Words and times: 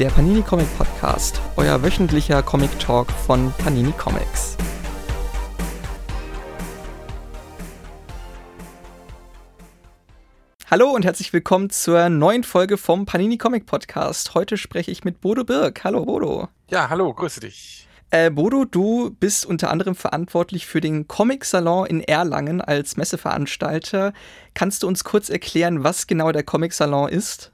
der 0.00 0.08
Panini 0.08 0.40
Comic 0.40 0.66
Podcast, 0.78 1.42
euer 1.56 1.82
wöchentlicher 1.82 2.42
Comic 2.42 2.70
Talk 2.78 3.12
von 3.12 3.52
Panini 3.58 3.92
Comics. 3.92 4.56
Hallo 10.70 10.88
und 10.88 11.04
herzlich 11.04 11.34
willkommen 11.34 11.68
zur 11.68 12.08
neuen 12.08 12.44
Folge 12.44 12.78
vom 12.78 13.04
Panini 13.04 13.36
Comic 13.36 13.66
Podcast. 13.66 14.32
Heute 14.32 14.56
spreche 14.56 14.90
ich 14.90 15.04
mit 15.04 15.20
Bodo 15.20 15.44
Birk. 15.44 15.84
Hallo 15.84 16.06
Bodo. 16.06 16.48
Ja, 16.70 16.88
hallo, 16.88 17.12
grüße 17.12 17.40
dich. 17.40 17.86
Äh, 18.08 18.30
Bodo, 18.30 18.64
du 18.64 19.14
bist 19.20 19.44
unter 19.44 19.70
anderem 19.70 19.94
verantwortlich 19.94 20.64
für 20.64 20.80
den 20.80 21.08
Comic-Salon 21.08 21.84
in 21.84 22.00
Erlangen 22.00 22.62
als 22.62 22.96
Messeveranstalter. 22.96 24.14
Kannst 24.54 24.82
du 24.82 24.88
uns 24.88 25.04
kurz 25.04 25.28
erklären, 25.28 25.84
was 25.84 26.06
genau 26.06 26.32
der 26.32 26.42
Comic-Salon 26.42 27.10
ist? 27.10 27.52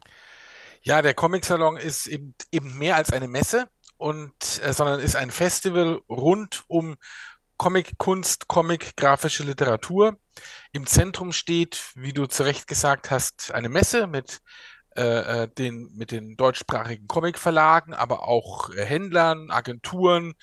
Ja, 0.87 1.03
der 1.03 1.15
Comic-Salon 1.15 1.79
ist 1.79 2.07
eben, 2.07 2.37
eben 2.53 2.79
mehr 2.79 2.95
als 2.95 3.13
eine 3.13 3.27
Messe 3.27 3.69
und 3.97 4.33
äh, 4.63 4.73
sondern 4.73 5.01
ist 5.01 5.17
ein 5.17 5.33
Festival 5.33 6.01
rund 6.09 6.63
um 6.69 6.95
Comic-Kunst, 7.57 8.47
Comic, 8.47 8.97
grafische 8.97 9.43
Literatur. 9.43 10.17
Im 10.71 10.87
Zentrum 10.87 11.33
steht, 11.33 11.91
wie 11.97 12.13
du 12.13 12.27
zu 12.27 12.45
Recht 12.45 12.69
gesagt 12.69 13.11
hast, 13.11 13.53
eine 13.53 13.69
Messe 13.69 14.07
mit 14.07 14.39
äh, 14.97 15.43
äh, 15.43 15.49
den, 15.49 15.93
mit 15.97 16.13
den 16.13 16.37
deutschsprachigen 16.37 17.09
Comicverlagen, 17.09 17.93
aber 17.93 18.29
auch 18.29 18.71
äh, 18.71 18.85
Händlern, 18.85 19.51
Agenturen 19.51 20.35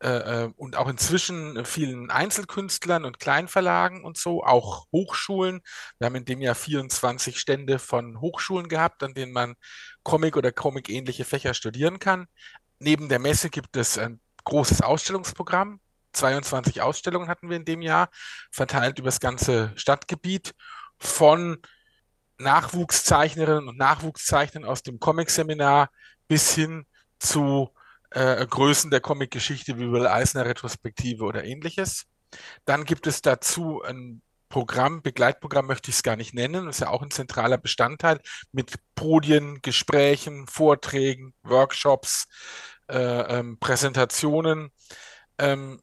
äh, 0.00 0.48
und 0.56 0.76
auch 0.76 0.88
inzwischen 0.88 1.64
vielen 1.64 2.10
Einzelkünstlern 2.10 3.04
und 3.04 3.18
Kleinverlagen 3.18 4.04
und 4.04 4.16
so, 4.16 4.44
auch 4.44 4.86
Hochschulen. 4.92 5.60
Wir 5.98 6.06
haben 6.06 6.14
in 6.14 6.24
dem 6.24 6.40
Jahr 6.40 6.54
24 6.54 7.38
Stände 7.38 7.78
von 7.78 8.20
Hochschulen 8.20 8.68
gehabt, 8.68 9.02
an 9.02 9.14
denen 9.14 9.32
man 9.32 9.54
Comic 10.08 10.38
oder 10.38 10.52
Comic-ähnliche 10.52 11.26
Fächer 11.26 11.52
studieren 11.52 11.98
kann. 11.98 12.28
Neben 12.78 13.10
der 13.10 13.18
Messe 13.18 13.50
gibt 13.50 13.76
es 13.76 13.98
ein 13.98 14.20
großes 14.44 14.80
Ausstellungsprogramm. 14.80 15.80
22 16.14 16.80
Ausstellungen 16.80 17.28
hatten 17.28 17.50
wir 17.50 17.58
in 17.58 17.66
dem 17.66 17.82
Jahr, 17.82 18.08
verteilt 18.50 18.98
über 18.98 19.08
das 19.08 19.20
ganze 19.20 19.70
Stadtgebiet 19.76 20.54
von 20.98 21.58
Nachwuchszeichnerinnen 22.38 23.68
und 23.68 23.76
Nachwuchszeichnern 23.76 24.64
aus 24.64 24.82
dem 24.82 24.98
Comic-Seminar 24.98 25.90
bis 26.26 26.54
hin 26.54 26.86
zu 27.18 27.74
äh, 28.08 28.46
Größen 28.46 28.90
der 28.90 29.00
Comic-Geschichte 29.00 29.76
wie 29.76 29.92
Will 29.92 30.06
Eisner 30.06 30.46
Retrospektive 30.46 31.24
oder 31.24 31.44
ähnliches. 31.44 32.06
Dann 32.64 32.86
gibt 32.86 33.06
es 33.06 33.20
dazu 33.20 33.82
ein 33.82 34.22
Programm, 34.48 35.02
Begleitprogramm 35.02 35.66
möchte 35.66 35.90
ich 35.90 35.96
es 35.96 36.02
gar 36.02 36.16
nicht 36.16 36.34
nennen, 36.34 36.68
ist 36.68 36.80
ja 36.80 36.88
auch 36.88 37.02
ein 37.02 37.10
zentraler 37.10 37.58
Bestandteil 37.58 38.20
mit 38.52 38.74
Podien, 38.94 39.60
Gesprächen, 39.62 40.46
Vorträgen, 40.46 41.34
Workshops, 41.42 42.26
äh, 42.88 43.38
ähm, 43.38 43.58
Präsentationen. 43.58 44.70
Ähm, 45.38 45.80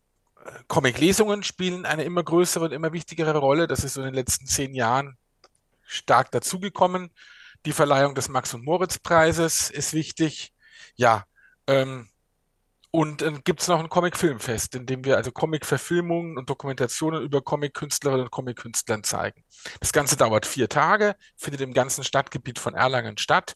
Comic-Lesungen 0.68 1.44
spielen 1.44 1.86
eine 1.86 2.04
immer 2.04 2.24
größere 2.24 2.66
und 2.66 2.72
immer 2.72 2.94
wichtigere 2.94 3.38
Rolle. 3.38 3.68
Das 3.68 3.84
ist 3.84 3.96
so 3.96 4.02
in 4.02 4.08
den 4.08 4.14
letzten 4.14 4.46
zehn 4.46 4.74
Jahren 4.74 5.18
stark 5.84 6.32
dazugekommen. 6.32 7.12
Die 7.66 7.74
Verleihung 7.74 8.16
des 8.16 8.30
Max- 8.30 8.54
und 8.54 8.64
Moritz-Preises 8.64 9.70
ist 9.70 9.94
wichtig. 9.94 10.54
Ja, 10.96 11.26
ähm, 11.68 12.10
und 12.96 13.22
dann 13.22 13.44
gibt 13.44 13.60
es 13.60 13.68
noch 13.68 13.82
ein 13.82 13.90
Comic-Filmfest, 13.90 14.74
in 14.74 14.86
dem 14.86 15.04
wir 15.04 15.18
also 15.18 15.30
Comic-Verfilmungen 15.30 16.38
und 16.38 16.50
Dokumentationen 16.50 17.22
über 17.24 17.42
Comic-Künstlerinnen 17.42 18.24
und 18.24 18.32
Comic-Künstlern 18.32 19.04
zeigen. 19.04 19.44
Das 19.82 19.92
Ganze 19.92 20.16
dauert 20.16 20.46
vier 20.46 20.70
Tage, 20.70 21.18
findet 21.36 21.60
im 21.60 21.74
ganzen 21.74 22.06
Stadtgebiet 22.06 22.58
von 22.58 22.74
Erlangen 22.74 23.18
statt 23.18 23.56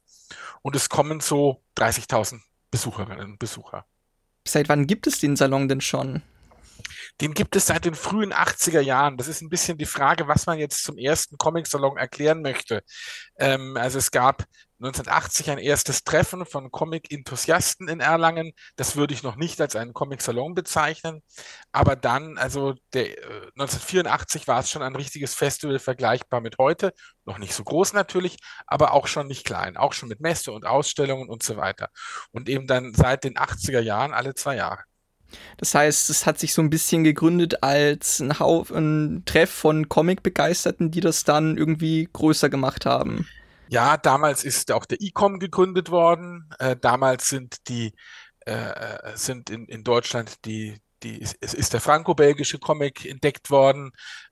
und 0.61 0.75
es 0.75 0.89
kommen 0.89 1.21
so 1.21 1.63
30.000 1.77 2.41
Besucherinnen 2.69 3.31
und 3.31 3.39
Besucher. 3.39 3.85
Seit 4.45 4.67
wann 4.67 4.87
gibt 4.87 5.07
es 5.07 5.19
den 5.19 5.37
Salon 5.37 5.69
denn 5.69 5.79
schon? 5.79 6.21
Den 7.22 7.34
gibt 7.34 7.56
es 7.58 7.67
seit 7.67 7.84
den 7.84 7.95
frühen 7.95 8.34
80er 8.34 8.80
Jahren. 8.80 9.18
Das 9.18 9.28
ist 9.28 9.41
ein 9.41 9.50
bisschen 9.50 9.78
die 9.78 9.85
Frage, 9.85 10.28
was 10.28 10.46
man 10.46 10.57
jetzt 10.57 10.84
zum 10.84 10.97
ersten 10.97 11.38
Comic-Salon 11.38 11.97
erklären 11.97 12.41
möchte. 12.41 12.81
Ähm, 13.38 13.75
also 13.75 13.97
es 13.97 14.12
gab 14.12 14.46
1980 14.80 15.52
ein 15.52 15.58
erstes 15.58 16.06
Treffen 16.06 16.46
von 16.46 16.72
Comic-Enthusiasten 16.72 17.90
in 17.90 18.00
Erlangen. 18.00 18.53
Das 18.78 18.96
würde 18.96 19.13
ich 19.13 19.24
noch 19.24 19.35
nicht 19.35 19.59
als 19.59 19.75
einen 19.75 19.94
Comic-Salon 19.94 20.56
bezeichnen. 20.56 21.22
Aber 21.74 21.97
dann, 21.97 22.38
also 22.38 22.75
der, 22.94 23.18
äh, 23.18 23.52
1984 23.58 24.47
war 24.47 24.62
es 24.62 24.69
schon 24.69 24.81
ein 24.81 24.96
richtiges 24.96 25.34
Festival, 25.34 25.79
vergleichbar 25.79 26.40
mit 26.40 26.58
heute. 26.58 26.94
Noch 27.25 27.38
nicht 27.38 27.53
so 27.53 27.66
groß 27.66 27.91
natürlich, 27.91 28.38
aber 28.66 28.94
auch 28.94 29.08
schon 29.08 29.28
nicht 29.28 29.46
klein. 29.46 29.75
Auch 29.75 29.91
schon 29.91 30.08
mit 30.08 30.22
Messe 30.22 30.53
und 30.53 30.66
Ausstellungen 30.66 31.28
und 31.29 31.44
so 31.44 31.58
weiter. 31.58 31.90
Und 32.31 32.47
eben 32.47 32.66
dann 32.66 32.94
seit 32.94 33.25
den 33.25 33.35
80er 33.38 33.81
Jahren 33.81 34.13
alle 34.13 34.34
zwei 34.35 34.56
Jahre. 34.56 34.84
Das 35.57 35.75
heißt, 35.75 36.09
es 36.09 36.25
hat 36.25 36.40
sich 36.40 36.53
so 36.53 36.62
ein 36.62 36.69
bisschen 36.69 37.03
gegründet 37.03 37.63
als 37.63 38.19
ein, 38.19 38.40
Haufen, 38.40 39.17
ein 39.17 39.25
Treff 39.25 39.50
von 39.50 39.90
Comic-Begeisterten, 39.90 40.91
die 40.91 41.01
das 41.01 41.23
dann 41.23 41.57
irgendwie 41.57 42.09
größer 42.12 42.50
gemacht 42.50 42.85
haben. 42.85 43.28
Ja, 43.69 43.97
damals 43.97 44.44
ist 44.44 44.72
auch 44.72 44.85
der 44.85 45.00
E-Com 45.01 45.40
gegründet 45.40 45.91
worden. 45.91 46.50
Äh, 46.59 46.75
damals 46.75 47.28
sind 47.29 47.67
die 47.67 47.94
äh, 48.45 49.16
sind 49.16 49.50
in, 49.50 49.66
in 49.67 49.84
Deutschland 49.84 50.45
die 50.45 50.79
die 51.03 51.22
es 51.22 51.53
ist 51.53 51.73
der 51.73 51.81
franco-belgische 51.81 52.59
Comic 52.59 53.06
entdeckt 53.06 53.50
worden, 53.50 53.91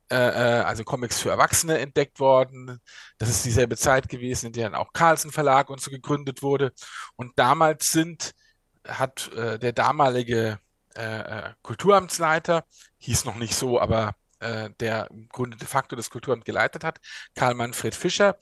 äh, 0.10 0.16
äh, 0.16 0.62
also 0.64 0.84
Comics 0.84 1.20
für 1.20 1.30
Erwachsene 1.30 1.80
entdeckt 1.80 2.20
worden. 2.20 2.80
Das 3.18 3.30
ist 3.30 3.46
dieselbe 3.46 3.78
Zeit 3.78 4.10
gewesen, 4.10 4.48
in 4.48 4.54
der 4.54 4.70
dann 4.70 4.76
auch 4.76 4.94
Carlsen 4.94 5.32
Verlag 5.32 5.70
und 5.70 5.82
so 5.82 5.92
gegründet 5.92 6.42
wurde. 6.42 6.74
Und 7.16 7.38
damals 7.38 7.92
sind 7.92 8.34
hat 8.88 9.32
äh, 9.34 9.60
der 9.60 9.74
damalige 9.74 10.60
äh, 10.98 11.50
äh, 11.50 11.54
Kulturamtsleiter, 11.62 12.66
hieß 12.98 13.26
noch 13.26 13.36
nicht 13.36 13.56
so, 13.56 13.80
aber 13.80 14.16
äh, 14.40 14.70
der 14.80 15.10
im 15.12 15.30
Grunde 15.30 15.58
de 15.58 15.68
facto 15.68 15.96
das 15.96 16.10
Kulturamt 16.10 16.46
geleitet 16.46 16.84
hat, 16.84 17.00
Karl 17.36 17.54
Manfred 17.54 17.96
Fischer, 17.96 18.38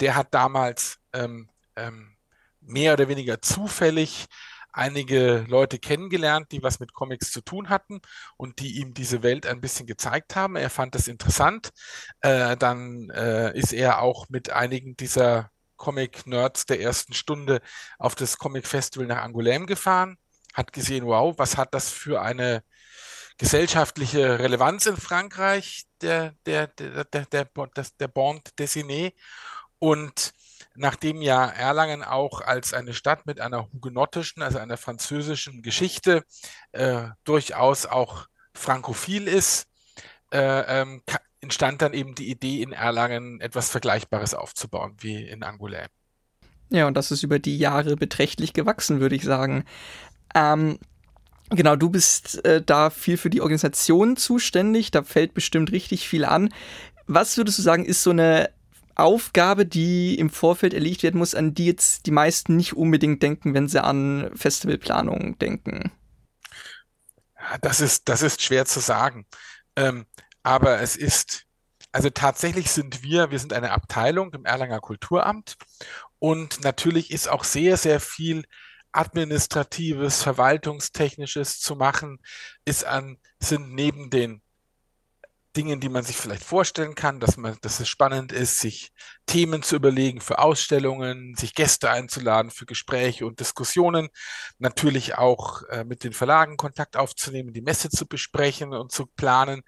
der 0.00 0.16
hat 0.16 0.34
damals 0.34 0.98
ähm, 1.12 1.48
ähm, 1.76 2.16
mehr 2.60 2.94
oder 2.94 3.08
weniger 3.08 3.40
zufällig 3.40 4.26
einige 4.72 5.44
Leute 5.48 5.78
kennengelernt, 5.78 6.52
die 6.52 6.62
was 6.62 6.80
mit 6.80 6.92
Comics 6.92 7.32
zu 7.32 7.40
tun 7.42 7.68
hatten 7.68 8.00
und 8.36 8.60
die 8.60 8.78
ihm 8.78 8.94
diese 8.94 9.22
Welt 9.22 9.46
ein 9.46 9.60
bisschen 9.60 9.86
gezeigt 9.86 10.36
haben. 10.36 10.56
Er 10.56 10.70
fand 10.70 10.94
das 10.94 11.08
interessant. 11.08 11.70
Äh, 12.20 12.56
dann 12.56 13.10
äh, 13.10 13.56
ist 13.58 13.72
er 13.72 14.00
auch 14.00 14.28
mit 14.28 14.50
einigen 14.50 14.96
dieser 14.96 15.50
Comic-Nerds 15.76 16.66
der 16.66 16.80
ersten 16.80 17.14
Stunde 17.14 17.60
auf 17.98 18.14
das 18.14 18.38
Comic-Festival 18.38 19.06
nach 19.06 19.24
Angoulême 19.24 19.66
gefahren 19.66 20.18
hat 20.54 20.72
gesehen, 20.72 21.06
wow, 21.06 21.34
was 21.38 21.56
hat 21.56 21.74
das 21.74 21.90
für 21.90 22.22
eine 22.22 22.62
gesellschaftliche 23.38 24.38
Relevanz 24.38 24.86
in 24.86 24.96
Frankreich, 24.96 25.84
der, 26.02 26.34
der, 26.44 26.66
der, 26.66 27.04
der, 27.04 27.24
der, 27.24 27.86
der 27.98 28.08
Bond 28.08 28.50
Dessiné. 28.58 29.14
Und 29.78 30.32
nachdem 30.74 31.22
ja 31.22 31.46
Erlangen 31.46 32.04
auch 32.04 32.40
als 32.42 32.74
eine 32.74 32.92
Stadt 32.92 33.26
mit 33.26 33.40
einer 33.40 33.70
hugenottischen, 33.72 34.42
also 34.42 34.58
einer 34.58 34.76
französischen 34.76 35.62
Geschichte 35.62 36.24
äh, 36.72 37.08
durchaus 37.24 37.86
auch 37.86 38.26
frankophil 38.54 39.26
ist, 39.26 39.66
äh, 40.32 40.80
ähm, 40.80 41.02
entstand 41.40 41.82
dann 41.82 41.94
eben 41.94 42.14
die 42.14 42.30
Idee, 42.30 42.62
in 42.62 42.72
Erlangen 42.72 43.40
etwas 43.40 43.70
Vergleichbares 43.70 44.34
aufzubauen 44.34 44.96
wie 44.98 45.26
in 45.26 45.42
Angoulême. 45.42 45.88
Ja, 46.68 46.86
und 46.86 46.94
das 46.94 47.10
ist 47.10 47.22
über 47.22 47.38
die 47.38 47.58
Jahre 47.58 47.96
beträchtlich 47.96 48.52
gewachsen, 48.52 49.00
würde 49.00 49.16
ich 49.16 49.24
sagen. 49.24 49.64
Ähm, 50.34 50.78
genau, 51.50 51.76
du 51.76 51.90
bist 51.90 52.44
äh, 52.44 52.62
da 52.62 52.90
viel 52.90 53.16
für 53.16 53.30
die 53.30 53.40
Organisation 53.40 54.16
zuständig, 54.16 54.90
da 54.90 55.02
fällt 55.02 55.34
bestimmt 55.34 55.72
richtig 55.72 56.08
viel 56.08 56.24
an. 56.24 56.52
Was 57.06 57.36
würdest 57.36 57.58
du 57.58 57.62
sagen, 57.62 57.84
ist 57.84 58.02
so 58.02 58.10
eine 58.10 58.50
Aufgabe, 58.94 59.66
die 59.66 60.18
im 60.18 60.30
Vorfeld 60.30 60.74
erlegt 60.74 61.02
werden 61.02 61.18
muss, 61.18 61.34
an 61.34 61.54
die 61.54 61.66
jetzt 61.66 62.06
die 62.06 62.10
meisten 62.10 62.56
nicht 62.56 62.74
unbedingt 62.76 63.22
denken, 63.22 63.54
wenn 63.54 63.68
sie 63.68 63.82
an 63.82 64.30
Festivalplanung 64.34 65.38
denken? 65.38 65.90
Das 67.62 67.80
ist, 67.80 68.08
das 68.08 68.22
ist 68.22 68.42
schwer 68.42 68.66
zu 68.66 68.80
sagen. 68.80 69.26
Ähm, 69.76 70.06
aber 70.42 70.80
es 70.80 70.96
ist, 70.96 71.46
also 71.92 72.10
tatsächlich 72.10 72.70
sind 72.70 73.02
wir, 73.02 73.30
wir 73.30 73.38
sind 73.38 73.52
eine 73.52 73.72
Abteilung 73.72 74.32
im 74.34 74.44
Erlanger 74.44 74.80
Kulturamt 74.80 75.56
und 76.18 76.62
natürlich 76.62 77.10
ist 77.10 77.28
auch 77.28 77.44
sehr, 77.44 77.76
sehr 77.76 78.00
viel 78.00 78.44
administratives, 78.92 80.22
verwaltungstechnisches 80.22 81.60
zu 81.60 81.76
machen, 81.76 82.18
ist 82.64 82.84
an, 82.84 83.18
sind 83.38 83.72
neben 83.74 84.10
den 84.10 84.42
Dingen, 85.56 85.80
die 85.80 85.88
man 85.88 86.04
sich 86.04 86.16
vielleicht 86.16 86.44
vorstellen 86.44 86.94
kann, 86.94 87.18
dass 87.18 87.36
man, 87.36 87.56
dass 87.60 87.80
es 87.80 87.88
spannend 87.88 88.30
ist, 88.30 88.60
sich 88.60 88.92
Themen 89.26 89.64
zu 89.64 89.74
überlegen 89.74 90.20
für 90.20 90.38
Ausstellungen, 90.38 91.34
sich 91.34 91.54
Gäste 91.54 91.90
einzuladen 91.90 92.52
für 92.52 92.66
Gespräche 92.66 93.26
und 93.26 93.40
Diskussionen, 93.40 94.10
natürlich 94.58 95.16
auch 95.18 95.62
äh, 95.64 95.82
mit 95.82 96.04
den 96.04 96.12
Verlagen 96.12 96.56
Kontakt 96.56 96.96
aufzunehmen, 96.96 97.52
die 97.52 97.62
Messe 97.62 97.90
zu 97.90 98.06
besprechen 98.06 98.72
und 98.74 98.92
zu 98.92 99.06
planen, 99.06 99.62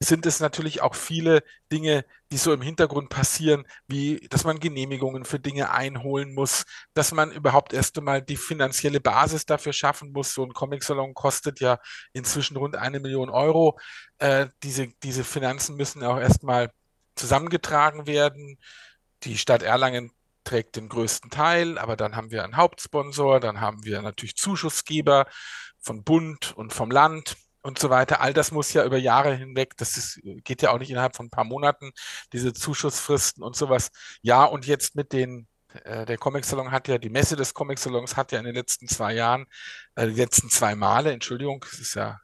sind 0.00 0.26
es 0.26 0.40
natürlich 0.40 0.82
auch 0.82 0.94
viele 0.94 1.42
Dinge, 1.72 2.04
die 2.32 2.38
so 2.38 2.52
im 2.54 2.62
Hintergrund 2.62 3.10
passieren, 3.10 3.66
wie 3.86 4.26
dass 4.30 4.44
man 4.44 4.58
Genehmigungen 4.58 5.26
für 5.26 5.38
Dinge 5.38 5.70
einholen 5.70 6.32
muss, 6.34 6.64
dass 6.94 7.12
man 7.12 7.30
überhaupt 7.30 7.74
erst 7.74 7.98
einmal 7.98 8.22
die 8.22 8.36
finanzielle 8.36 9.00
Basis 9.00 9.44
dafür 9.44 9.74
schaffen 9.74 10.12
muss. 10.12 10.32
So 10.32 10.42
ein 10.42 10.54
Comic-Salon 10.54 11.12
kostet 11.12 11.60
ja 11.60 11.78
inzwischen 12.14 12.56
rund 12.56 12.74
eine 12.74 13.00
Million 13.00 13.28
Euro. 13.28 13.78
Äh, 14.18 14.48
diese, 14.62 14.88
diese 15.02 15.24
Finanzen 15.24 15.76
müssen 15.76 16.02
auch 16.02 16.18
erstmal 16.18 16.72
zusammengetragen 17.16 18.06
werden. 18.06 18.58
Die 19.24 19.36
Stadt 19.36 19.62
Erlangen 19.62 20.10
trägt 20.44 20.76
den 20.76 20.88
größten 20.88 21.30
Teil, 21.30 21.76
aber 21.76 21.96
dann 21.96 22.16
haben 22.16 22.30
wir 22.30 22.44
einen 22.44 22.56
Hauptsponsor, 22.56 23.40
dann 23.40 23.60
haben 23.60 23.84
wir 23.84 24.00
natürlich 24.00 24.36
Zuschussgeber 24.36 25.26
von 25.80 26.02
Bund 26.02 26.54
und 26.56 26.72
vom 26.72 26.90
Land 26.90 27.36
und 27.62 27.78
so 27.78 27.90
weiter. 27.90 28.20
All 28.20 28.32
das 28.34 28.50
muss 28.52 28.72
ja 28.72 28.84
über 28.84 28.98
Jahre 28.98 29.34
hinweg, 29.34 29.76
das 29.76 29.96
ist, 29.96 30.20
geht 30.44 30.62
ja 30.62 30.72
auch 30.72 30.78
nicht 30.78 30.90
innerhalb 30.90 31.16
von 31.16 31.26
ein 31.26 31.30
paar 31.30 31.44
Monaten, 31.44 31.92
diese 32.32 32.52
Zuschussfristen 32.52 33.42
und 33.42 33.56
sowas. 33.56 33.90
Ja, 34.22 34.44
und 34.44 34.66
jetzt 34.66 34.96
mit 34.96 35.12
den, 35.12 35.48
äh, 35.84 36.04
der 36.04 36.18
Comic 36.18 36.44
Salon 36.44 36.70
hat 36.70 36.88
ja, 36.88 36.98
die 36.98 37.10
Messe 37.10 37.36
des 37.36 37.54
Comic 37.54 37.78
Salons 37.78 38.16
hat 38.16 38.32
ja 38.32 38.38
in 38.38 38.44
den 38.44 38.54
letzten 38.54 38.88
zwei 38.88 39.14
Jahren, 39.14 39.46
äh, 39.94 40.06
die 40.08 40.14
letzten 40.14 40.50
zwei 40.50 40.74
Male, 40.74 41.12
Entschuldigung, 41.12 41.64
es 41.70 41.78
ist 41.80 41.94
ja 41.94 42.20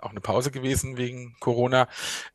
auch 0.00 0.10
eine 0.10 0.20
Pause 0.20 0.50
gewesen 0.50 0.96
wegen 0.96 1.36
Corona, 1.40 1.88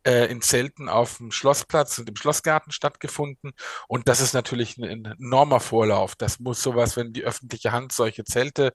äh, 0.05 0.25
in 0.25 0.41
Zelten 0.41 0.89
auf 0.89 1.17
dem 1.17 1.31
Schlossplatz 1.31 1.97
und 1.97 2.09
im 2.09 2.15
Schlossgarten 2.15 2.71
stattgefunden. 2.71 3.53
Und 3.87 4.07
das 4.07 4.21
ist 4.21 4.33
natürlich 4.33 4.77
ein 4.77 5.05
enormer 5.05 5.59
Vorlauf. 5.59 6.15
Das 6.15 6.39
muss 6.39 6.61
sowas, 6.61 6.97
wenn 6.97 7.13
die 7.13 7.23
öffentliche 7.23 7.71
Hand 7.71 7.93
solche 7.93 8.23
Zelte 8.25 8.73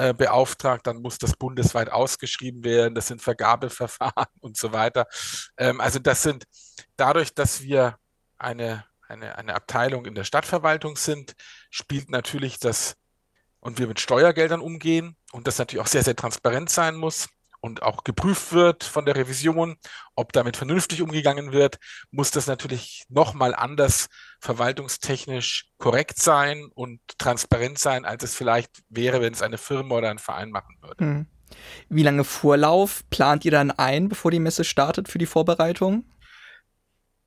äh, 0.00 0.14
beauftragt, 0.14 0.86
dann 0.86 1.02
muss 1.02 1.18
das 1.18 1.36
bundesweit 1.36 1.90
ausgeschrieben 1.90 2.64
werden. 2.64 2.94
Das 2.94 3.08
sind 3.08 3.20
Vergabeverfahren 3.20 4.28
und 4.40 4.56
so 4.56 4.72
weiter. 4.72 5.06
Ähm, 5.58 5.78
also 5.80 5.98
das 5.98 6.22
sind 6.22 6.44
dadurch, 6.96 7.34
dass 7.34 7.60
wir 7.60 7.96
eine, 8.38 8.86
eine, 9.08 9.36
eine 9.36 9.54
Abteilung 9.54 10.06
in 10.06 10.14
der 10.14 10.24
Stadtverwaltung 10.24 10.96
sind, 10.96 11.34
spielt 11.68 12.08
natürlich 12.08 12.58
das 12.58 12.94
und 13.60 13.78
wir 13.78 13.86
mit 13.88 14.00
Steuergeldern 14.00 14.62
umgehen 14.62 15.18
und 15.32 15.46
das 15.46 15.58
natürlich 15.58 15.82
auch 15.82 15.86
sehr, 15.86 16.02
sehr 16.02 16.16
transparent 16.16 16.70
sein 16.70 16.96
muss 16.96 17.28
und 17.60 17.82
auch 17.82 18.04
geprüft 18.04 18.52
wird 18.52 18.84
von 18.84 19.04
der 19.04 19.16
Revision, 19.16 19.76
ob 20.14 20.32
damit 20.32 20.56
vernünftig 20.56 21.02
umgegangen 21.02 21.52
wird, 21.52 21.78
muss 22.10 22.30
das 22.30 22.46
natürlich 22.46 23.04
nochmal 23.08 23.54
anders 23.54 24.08
verwaltungstechnisch 24.40 25.66
korrekt 25.78 26.18
sein 26.18 26.70
und 26.74 27.00
transparent 27.18 27.78
sein, 27.78 28.04
als 28.04 28.24
es 28.24 28.34
vielleicht 28.34 28.82
wäre, 28.88 29.20
wenn 29.20 29.32
es 29.32 29.42
eine 29.42 29.58
Firma 29.58 29.96
oder 29.96 30.10
ein 30.10 30.18
Verein 30.18 30.50
machen 30.50 30.76
würde. 30.80 31.04
Hm. 31.04 31.26
Wie 31.88 32.02
lange 32.02 32.24
Vorlauf 32.24 33.02
plant 33.10 33.44
ihr 33.44 33.50
dann 33.50 33.70
ein, 33.70 34.08
bevor 34.08 34.30
die 34.30 34.38
Messe 34.38 34.64
startet 34.64 35.08
für 35.08 35.18
die 35.18 35.26
Vorbereitung? 35.26 36.04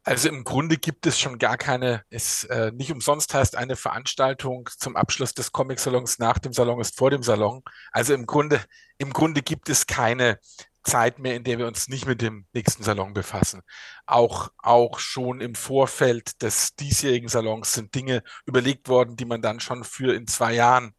Also 0.05 0.27
im 0.27 0.43
Grunde 0.43 0.77
gibt 0.77 1.05
es 1.05 1.17
schon 1.17 1.39
gar 1.39 1.57
keine, 1.57 2.03
es 2.09 2.43
äh, 2.45 2.71
nicht 2.71 2.91
umsonst 2.91 3.33
heißt 3.33 3.55
eine 3.55 3.77
Veranstaltung 3.77 4.69
zum 4.77 4.97
Abschluss 4.97 5.33
des 5.33 5.53
Comic-Salons 5.53 6.19
nach 6.19 6.39
dem 6.39 6.51
Salon 6.51 6.81
ist 6.81 6.97
vor 6.97 7.09
dem 7.09 7.23
Salon. 7.23 7.63
Also 7.91 8.13
im 8.13 8.25
Grunde, 8.25 8.61
im 8.97 9.13
Grunde 9.13 9.41
gibt 9.41 9.69
es 9.69 9.87
keine 9.87 10.39
Zeit 10.83 11.19
mehr, 11.19 11.35
in 11.35 11.45
der 11.45 11.57
wir 11.57 11.67
uns 11.67 11.87
nicht 11.87 12.05
mit 12.05 12.21
dem 12.21 12.45
nächsten 12.51 12.83
Salon 12.83 13.13
befassen. 13.13 13.61
Auch, 14.05 14.49
auch 14.57 14.99
schon 14.99 15.39
im 15.39 15.55
Vorfeld 15.55 16.41
des 16.41 16.75
diesjährigen 16.75 17.29
Salons 17.29 17.71
sind 17.71 17.95
Dinge 17.95 18.23
überlegt 18.45 18.89
worden, 18.89 19.15
die 19.15 19.25
man 19.25 19.41
dann 19.41 19.61
schon 19.61 19.85
für 19.85 20.13
in 20.13 20.27
zwei 20.27 20.53
Jahren 20.53 20.93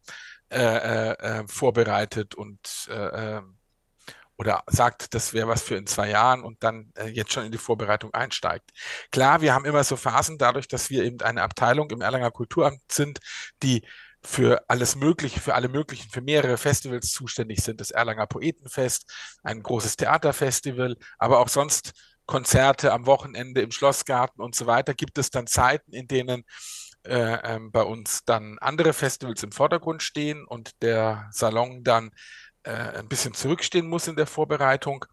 äh, 0.49 0.59
äh, 0.59 1.41
äh 1.41 1.47
vorbereitet 1.47 2.33
und 2.33 2.87
äh, 2.89 3.37
ähm, 3.37 3.54
oder 4.37 4.63
sagt, 4.67 5.13
das 5.13 5.33
wäre 5.33 5.47
was 5.47 5.63
für 5.63 5.75
in 5.75 5.87
zwei 5.87 6.09
Jahren 6.09 6.43
und 6.43 6.63
dann 6.63 6.91
äh, 6.95 7.07
jetzt 7.07 7.33
schon 7.33 7.45
in 7.45 7.51
die 7.51 7.57
Vorbereitung 7.57 8.13
einsteigt. 8.13 8.71
Klar, 9.11 9.41
wir 9.41 9.53
haben 9.53 9.65
immer 9.65 9.83
so 9.83 9.95
Phasen, 9.95 10.37
dadurch, 10.37 10.67
dass 10.67 10.89
wir 10.89 11.03
eben 11.03 11.21
eine 11.21 11.41
Abteilung 11.41 11.89
im 11.91 12.01
Erlanger 12.01 12.31
Kulturamt 12.31 12.81
sind, 12.91 13.19
die 13.63 13.83
für 14.25 14.63
alles 14.67 14.95
Mögliche, 14.95 15.39
für 15.39 15.55
alle 15.55 15.69
möglichen, 15.69 16.09
für 16.09 16.21
mehrere 16.21 16.57
Festivals 16.57 17.11
zuständig 17.11 17.63
sind. 17.63 17.79
Das 17.79 17.91
Erlanger 17.91 18.27
Poetenfest, 18.27 19.11
ein 19.43 19.61
großes 19.61 19.97
Theaterfestival, 19.97 20.97
aber 21.19 21.39
auch 21.39 21.49
sonst 21.49 21.93
Konzerte 22.25 22.91
am 22.91 23.05
Wochenende 23.05 23.61
im 23.61 23.71
Schlossgarten 23.71 24.41
und 24.43 24.55
so 24.55 24.65
weiter. 24.65 24.95
Gibt 24.95 25.17
es 25.19 25.29
dann 25.29 25.45
Zeiten, 25.45 25.93
in 25.93 26.07
denen 26.07 26.43
äh, 27.03 27.55
ähm, 27.55 27.71
bei 27.71 27.83
uns 27.83 28.25
dann 28.25 28.57
andere 28.59 28.93
Festivals 28.93 29.43
im 29.43 29.51
Vordergrund 29.51 30.01
stehen 30.01 30.43
und 30.43 30.71
der 30.81 31.29
Salon 31.31 31.83
dann 31.83 32.07
äh, 32.07 32.11
ein 32.71 33.07
bisschen 33.07 33.33
zurückstehen 33.33 33.87
muss 33.87 34.07
in 34.07 34.15
der 34.15 34.27
Vorbereitung. 34.27 35.05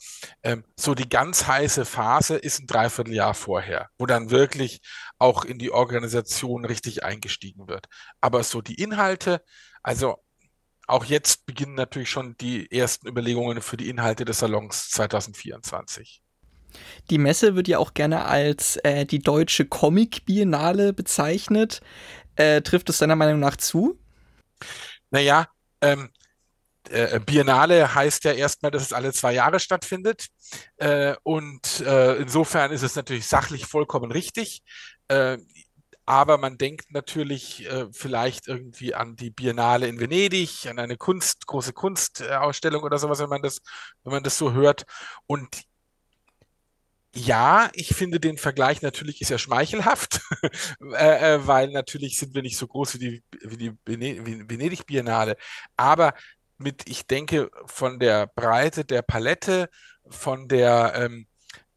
Ähm, 0.42 0.64
so 0.76 0.94
die 0.94 1.08
ganz 1.08 1.46
heiße 1.46 1.84
Phase 1.84 2.36
ist 2.36 2.60
ein 2.60 2.66
Dreivierteljahr 2.66 3.34
vorher, 3.34 3.88
wo 3.98 4.06
dann 4.06 4.30
wirklich 4.30 4.80
auch 5.18 5.44
in 5.44 5.58
die 5.58 5.70
Organisation 5.70 6.64
richtig 6.64 7.04
eingestiegen 7.04 7.68
wird. 7.68 7.86
Aber 8.20 8.42
so 8.42 8.60
die 8.60 8.74
Inhalte, 8.74 9.42
also 9.82 10.16
auch 10.86 11.04
jetzt 11.04 11.46
beginnen 11.46 11.74
natürlich 11.74 12.10
schon 12.10 12.36
die 12.38 12.70
ersten 12.70 13.08
Überlegungen 13.08 13.62
für 13.62 13.76
die 13.76 13.88
Inhalte 13.88 14.24
des 14.24 14.38
Salons 14.40 14.90
2024. 14.90 16.22
Die 17.10 17.18
Messe 17.18 17.54
wird 17.54 17.68
ja 17.68 17.78
auch 17.78 17.94
gerne 17.94 18.24
als 18.24 18.76
äh, 18.76 19.04
die 19.04 19.18
deutsche 19.18 19.66
Comic-Biennale 19.66 20.92
bezeichnet. 20.92 21.80
Äh, 22.36 22.62
trifft 22.62 22.88
es 22.88 22.98
deiner 22.98 23.16
Meinung 23.16 23.40
nach 23.40 23.56
zu? 23.56 23.98
Naja, 25.10 25.48
ähm, 25.82 26.10
äh, 26.90 27.20
Biennale 27.20 27.94
heißt 27.94 28.24
ja 28.24 28.32
erstmal, 28.32 28.70
dass 28.70 28.82
es 28.82 28.92
alle 28.92 29.12
zwei 29.12 29.32
Jahre 29.34 29.60
stattfindet. 29.60 30.26
Äh, 30.76 31.14
und 31.22 31.80
äh, 31.80 32.16
insofern 32.16 32.72
ist 32.72 32.82
es 32.82 32.96
natürlich 32.96 33.26
sachlich 33.26 33.66
vollkommen 33.66 34.12
richtig. 34.12 34.62
Aber 36.06 36.38
man 36.38 36.56
denkt 36.56 36.90
natürlich 36.92 37.68
vielleicht 37.92 38.48
irgendwie 38.48 38.94
an 38.94 39.14
die 39.14 39.28
Biennale 39.28 39.88
in 39.88 40.00
Venedig, 40.00 40.66
an 40.66 40.78
eine 40.78 40.96
Kunst, 40.96 41.46
große 41.46 41.74
Kunstausstellung 41.74 42.82
oder 42.82 42.96
sowas, 42.98 43.18
wenn 43.18 43.28
man 43.28 43.42
das, 43.42 43.60
wenn 44.02 44.14
man 44.14 44.22
das 44.22 44.38
so 44.38 44.52
hört. 44.52 44.86
Und 45.26 45.64
ja, 47.14 47.68
ich 47.74 47.88
finde 47.88 48.20
den 48.20 48.38
Vergleich 48.38 48.80
natürlich 48.80 49.20
ist 49.20 49.28
ja 49.28 49.36
schmeichelhaft, 49.36 50.22
weil 50.80 51.70
natürlich 51.72 52.16
sind 52.18 52.34
wir 52.34 52.40
nicht 52.40 52.56
so 52.56 52.66
groß 52.66 52.94
wie 52.94 52.98
die, 52.98 53.22
wie 53.42 53.56
die 53.58 53.72
Venedig 53.84 54.86
Biennale. 54.86 55.36
Aber 55.76 56.14
mit, 56.62 56.88
ich 56.88 57.06
denke, 57.06 57.50
von 57.66 57.98
der 57.98 58.26
Breite 58.26 58.84
der 58.84 59.02
Palette, 59.02 59.68
von 60.08 60.48
der 60.48 60.94
ähm, 60.96 61.26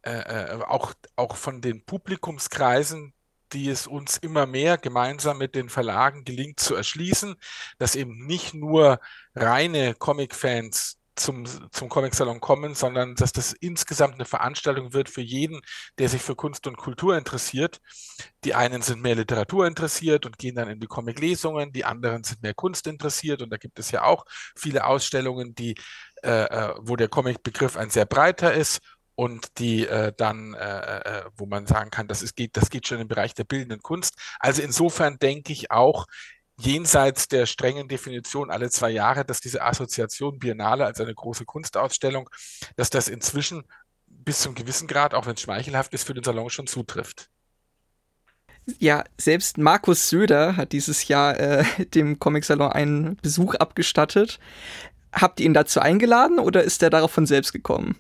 äh, 0.06 0.12
äh, 0.12 0.62
auch, 0.68 0.94
auch 1.16 1.36
von 1.36 1.62
den 1.62 1.84
Publikumskreisen, 1.84 3.14
die 3.54 3.70
es 3.70 3.88
uns 3.88 4.18
immer 4.18 4.46
mehr 4.46 4.78
gemeinsam 4.78 5.40
mit 5.40 5.56
den 5.56 5.70
Verlagen 5.70 6.24
gelingt 6.26 6.60
zu 6.60 6.76
erschließen, 6.76 7.36
dass 7.80 7.96
eben 7.96 8.26
nicht 8.28 8.54
nur 8.54 9.00
reine 9.34 9.96
Comic-Fans 9.96 10.98
zum, 11.16 11.46
zum 11.72 11.90
Comic-Salon 11.90 12.40
kommen, 12.40 12.76
sondern 12.76 13.16
dass 13.16 13.32
das 13.32 13.54
insgesamt 13.54 14.16
eine 14.16 14.26
Veranstaltung 14.26 14.94
wird 14.94 15.10
für 15.10 15.22
jeden, 15.22 15.62
der 15.98 16.10
sich 16.10 16.22
für 16.22 16.36
Kunst 16.36 16.68
und 16.68 16.78
Kultur 16.78 17.18
interessiert. 17.18 17.80
Die 18.44 18.56
einen 18.56 18.82
sind 18.82 19.02
mehr 19.02 19.16
Literatur 19.16 19.68
interessiert 19.68 20.26
und 20.26 20.38
gehen 20.38 20.56
dann 20.56 20.70
in 20.70 20.80
die 20.80 20.88
Comic-Lesungen, 20.88 21.72
die 21.72 21.86
anderen 21.86 22.24
sind 22.24 22.42
mehr 22.42 22.54
Kunst 22.54 22.88
interessiert 22.88 23.42
und 23.42 23.50
da 23.50 23.58
gibt 23.58 23.80
es 23.80 23.92
ja 23.92 24.04
auch 24.04 24.26
viele 24.56 24.86
Ausstellungen, 24.86 25.56
die, 25.56 25.76
äh, 26.24 26.44
äh 26.44 26.76
wo 26.80 26.96
der 26.96 27.08
Comic-Begriff 27.08 27.78
ein 27.78 27.90
sehr 27.90 28.06
breiter 28.06 28.54
ist 28.54 28.82
und 29.16 29.60
die 29.60 29.88
äh, 29.88 30.14
dann, 30.16 30.54
äh, 30.54 30.98
äh, 30.98 31.24
wo 31.38 31.46
man 31.46 31.66
sagen 31.66 31.90
kann, 31.90 32.08
das, 32.08 32.22
ist, 32.22 32.36
geht, 32.36 32.58
das 32.58 32.70
geht 32.70 32.88
schon 32.88 33.00
im 33.00 33.08
Bereich 33.08 33.34
der 33.34 33.46
bildenden 33.46 33.82
Kunst. 33.82 34.16
Also 34.40 34.62
insofern 34.62 35.18
denke 35.18 35.54
ich 35.54 35.72
auch, 35.72 36.06
jenseits 36.58 37.28
der 37.28 37.46
strengen 37.46 37.88
Definition 37.88 38.50
alle 38.50 38.70
zwei 38.70 38.90
Jahre, 38.90 39.26
dass 39.26 39.42
diese 39.42 39.62
Assoziation 39.62 40.40
Biennale 40.40 40.86
als 40.86 41.00
eine 41.00 41.14
große 41.14 41.46
Kunstausstellung, 41.46 42.30
dass 42.76 42.90
das 42.90 43.08
inzwischen 43.08 43.64
bis 44.08 44.42
zum 44.42 44.56
gewissen 44.56 44.88
Grad, 44.88 45.14
auch 45.14 45.26
wenn 45.26 45.34
es 45.34 45.42
schmeichelhaft 45.42 45.94
ist, 45.94 46.06
für 46.06 46.14
den 46.14 46.24
Salon 46.24 46.50
schon 46.50 46.68
zutrifft. 46.68 47.30
Ja, 48.80 49.04
selbst 49.18 49.58
Markus 49.58 50.10
Söder 50.10 50.58
hat 50.58 50.72
dieses 50.72 51.08
Jahr 51.08 51.40
äh, 51.40 51.64
dem 51.94 52.20
Comic-Salon 52.20 52.72
einen 52.72 53.16
Besuch 53.18 53.56
abgestattet. 53.56 54.40
Habt 55.12 55.40
ihr 55.40 55.46
ihn 55.46 55.54
dazu 55.54 55.80
eingeladen 55.80 56.40
oder 56.40 56.64
ist 56.64 56.82
er 56.82 56.90
darauf 56.90 57.12
von 57.12 57.26
selbst 57.26 57.54
gekommen? 57.54 57.98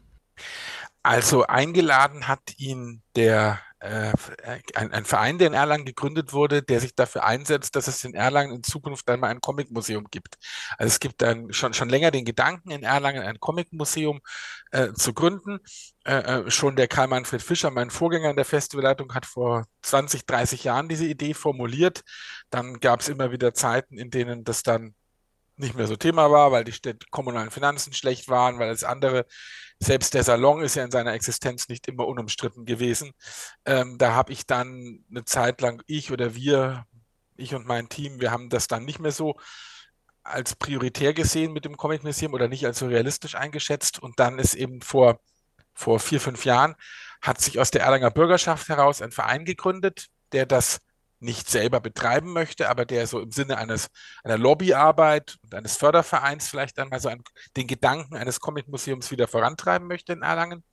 Also 1.03 1.45
eingeladen 1.45 2.27
hat 2.27 2.57
ihn 2.57 3.03
der 3.15 3.59
äh, 3.85 4.13
ein, 4.73 4.91
ein, 4.91 5.05
Verein, 5.05 5.37
der 5.37 5.47
in 5.47 5.53
Erlangen 5.53 5.85
gegründet 5.85 6.33
wurde, 6.33 6.63
der 6.63 6.79
sich 6.79 6.95
dafür 6.95 7.23
einsetzt, 7.23 7.75
dass 7.75 7.87
es 7.87 8.03
in 8.03 8.13
Erlangen 8.13 8.55
in 8.55 8.63
Zukunft 8.63 9.09
einmal 9.09 9.29
ein 9.29 9.41
Comic-Museum 9.41 10.07
gibt. 10.09 10.35
Also 10.77 10.87
es 10.91 10.99
gibt 10.99 11.21
dann 11.21 11.53
schon, 11.53 11.73
schon 11.73 11.89
länger 11.89 12.11
den 12.11 12.25
Gedanken, 12.25 12.71
in 12.71 12.83
Erlangen 12.83 13.21
ein 13.21 13.39
Comic-Museum 13.39 14.21
äh, 14.71 14.93
zu 14.93 15.13
gründen. 15.13 15.59
Äh, 16.03 16.15
äh 16.17 16.51
schon 16.51 16.75
der 16.75 16.87
Karl-Manfred 16.87 17.41
Fischer, 17.41 17.69
mein 17.71 17.89
Vorgänger 17.91 18.31
in 18.31 18.35
der 18.35 18.45
Festivalleitung, 18.45 19.13
hat 19.13 19.25
vor 19.25 19.65
20, 19.83 20.25
30 20.25 20.63
Jahren 20.63 20.89
diese 20.89 21.05
Idee 21.05 21.33
formuliert. 21.33 22.01
Dann 22.49 22.79
gab 22.79 23.01
es 23.01 23.09
immer 23.09 23.31
wieder 23.31 23.53
Zeiten, 23.53 23.97
in 23.97 24.09
denen 24.09 24.43
das 24.43 24.63
dann 24.63 24.95
nicht 25.57 25.75
mehr 25.75 25.87
so 25.87 25.95
Thema 25.95 26.31
war, 26.31 26.51
weil 26.51 26.63
die, 26.63 26.73
kommunalen 27.11 27.51
Finanzen 27.51 27.93
schlecht 27.93 28.27
waren, 28.29 28.59
weil 28.59 28.69
das 28.69 28.83
andere, 28.83 29.25
selbst 29.79 30.13
der 30.13 30.23
Salon 30.23 30.61
ist 30.61 30.75
ja 30.75 30.83
in 30.83 30.91
seiner 30.91 31.13
Existenz 31.13 31.67
nicht 31.67 31.87
immer 31.87 32.07
unumstritten 32.07 32.65
gewesen. 32.65 33.11
Ähm, 33.65 33.97
da 33.97 34.13
habe 34.13 34.31
ich 34.31 34.45
dann 34.45 35.03
eine 35.09 35.25
Zeit 35.25 35.61
lang, 35.61 35.83
ich 35.87 36.11
oder 36.11 36.35
wir, 36.35 36.85
ich 37.35 37.53
und 37.53 37.67
mein 37.67 37.89
Team, 37.89 38.19
wir 38.21 38.31
haben 38.31 38.49
das 38.49 38.67
dann 38.67 38.85
nicht 38.85 38.99
mehr 38.99 39.11
so 39.11 39.35
als 40.23 40.55
prioritär 40.55 41.13
gesehen 41.13 41.53
mit 41.53 41.65
dem 41.65 41.77
Comic 41.77 42.03
Museum 42.03 42.33
oder 42.33 42.47
nicht 42.47 42.65
als 42.65 42.79
so 42.79 42.87
realistisch 42.87 43.35
eingeschätzt. 43.35 44.01
Und 44.01 44.19
dann 44.19 44.39
ist 44.39 44.55
eben 44.55 44.81
vor, 44.81 45.19
vor 45.73 45.99
vier, 45.99 46.19
fünf 46.19 46.45
Jahren, 46.45 46.75
hat 47.21 47.41
sich 47.41 47.59
aus 47.59 47.71
der 47.71 47.81
Erlanger 47.83 48.11
Bürgerschaft 48.11 48.69
heraus 48.69 49.01
ein 49.01 49.11
Verein 49.11 49.45
gegründet, 49.45 50.07
der 50.31 50.45
das 50.45 50.79
nicht 51.19 51.49
selber 51.49 51.79
betreiben 51.79 52.33
möchte, 52.33 52.69
aber 52.69 52.85
der 52.85 53.07
so 53.07 53.19
im 53.19 53.31
Sinne 53.31 53.57
eines, 53.57 53.87
einer 54.23 54.37
Lobbyarbeit 54.37 55.37
und 55.43 55.55
eines 55.55 55.77
Fördervereins 55.77 56.47
vielleicht 56.47 56.77
einmal 56.79 56.99
so 56.99 57.09
ein, 57.09 57.23
den 57.55 57.67
Gedanken 57.67 58.15
eines 58.15 58.39
Comic-Museums 58.39 59.11
wieder 59.11 59.27
vorantreiben 59.27 59.87
möchte 59.87 60.13
in 60.13 60.21
Erlangen. 60.21 60.63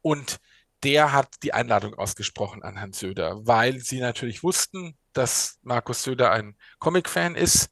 Und 0.00 0.38
der 0.82 1.12
hat 1.12 1.28
die 1.42 1.52
Einladung 1.52 1.94
ausgesprochen 1.94 2.62
an 2.62 2.76
Herrn 2.76 2.92
Söder, 2.92 3.46
weil 3.46 3.80
sie 3.80 4.00
natürlich 4.00 4.42
wussten, 4.42 4.96
dass 5.12 5.58
Markus 5.62 6.02
Söder 6.02 6.32
ein 6.32 6.56
Comic-Fan 6.78 7.36
ist, 7.36 7.70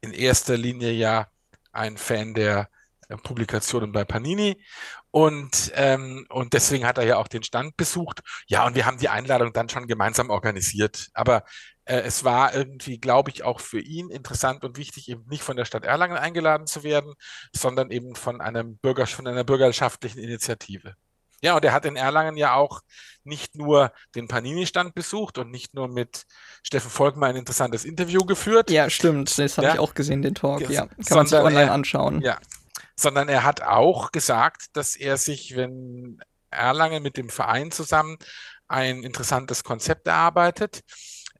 in 0.00 0.12
erster 0.12 0.56
Linie 0.56 0.92
ja 0.92 1.28
ein 1.70 1.96
Fan 1.96 2.34
der 2.34 2.68
äh, 3.08 3.16
Publikationen 3.16 3.92
bei 3.92 4.04
Panini 4.04 4.62
und, 5.12 5.70
ähm, 5.74 6.26
und 6.30 6.54
deswegen 6.54 6.86
hat 6.86 6.96
er 6.96 7.04
ja 7.04 7.18
auch 7.18 7.28
den 7.28 7.42
Stand 7.42 7.76
besucht. 7.76 8.20
Ja, 8.46 8.66
und 8.66 8.74
wir 8.74 8.86
haben 8.86 8.96
die 8.96 9.10
Einladung 9.10 9.52
dann 9.52 9.68
schon 9.68 9.86
gemeinsam 9.86 10.30
organisiert. 10.30 11.10
Aber 11.12 11.44
äh, 11.84 11.98
es 11.98 12.24
war 12.24 12.54
irgendwie, 12.54 12.98
glaube 12.98 13.30
ich, 13.30 13.42
auch 13.42 13.60
für 13.60 13.78
ihn 13.78 14.08
interessant 14.08 14.64
und 14.64 14.78
wichtig, 14.78 15.10
eben 15.10 15.24
nicht 15.28 15.42
von 15.42 15.58
der 15.58 15.66
Stadt 15.66 15.84
Erlangen 15.84 16.16
eingeladen 16.16 16.66
zu 16.66 16.82
werden, 16.82 17.12
sondern 17.54 17.90
eben 17.90 18.14
von 18.14 18.40
einem 18.40 18.78
Bürger, 18.78 19.06
von 19.06 19.26
einer 19.26 19.44
bürgerschaftlichen 19.44 20.18
Initiative. 20.18 20.94
Ja, 21.42 21.56
und 21.56 21.64
er 21.64 21.74
hat 21.74 21.84
in 21.84 21.96
Erlangen 21.96 22.38
ja 22.38 22.54
auch 22.54 22.80
nicht 23.22 23.54
nur 23.54 23.92
den 24.14 24.28
Panini-Stand 24.28 24.94
besucht 24.94 25.36
und 25.36 25.50
nicht 25.50 25.74
nur 25.74 25.88
mit 25.88 26.22
Steffen 26.62 26.88
Volkmann 26.90 27.30
ein 27.30 27.36
interessantes 27.36 27.84
Interview 27.84 28.20
geführt. 28.20 28.70
Ja, 28.70 28.88
stimmt. 28.88 29.36
Das 29.38 29.58
habe 29.58 29.66
ja. 29.66 29.74
ich 29.74 29.80
auch 29.80 29.92
gesehen, 29.92 30.22
den 30.22 30.34
Talk. 30.34 30.70
Ja, 30.70 30.86
kann 30.86 31.18
man 31.18 31.26
sich 31.26 31.38
online 31.38 31.70
anschauen. 31.70 32.22
Ja, 32.22 32.38
sondern 32.96 33.28
er 33.28 33.44
hat 33.44 33.62
auch 33.62 34.12
gesagt, 34.12 34.66
dass 34.74 34.96
er 34.96 35.16
sich, 35.16 35.56
wenn 35.56 36.20
Erlangen 36.50 37.02
mit 37.02 37.16
dem 37.16 37.28
Verein 37.28 37.70
zusammen 37.70 38.18
ein 38.68 39.02
interessantes 39.02 39.64
Konzept 39.64 40.06
erarbeitet, 40.06 40.82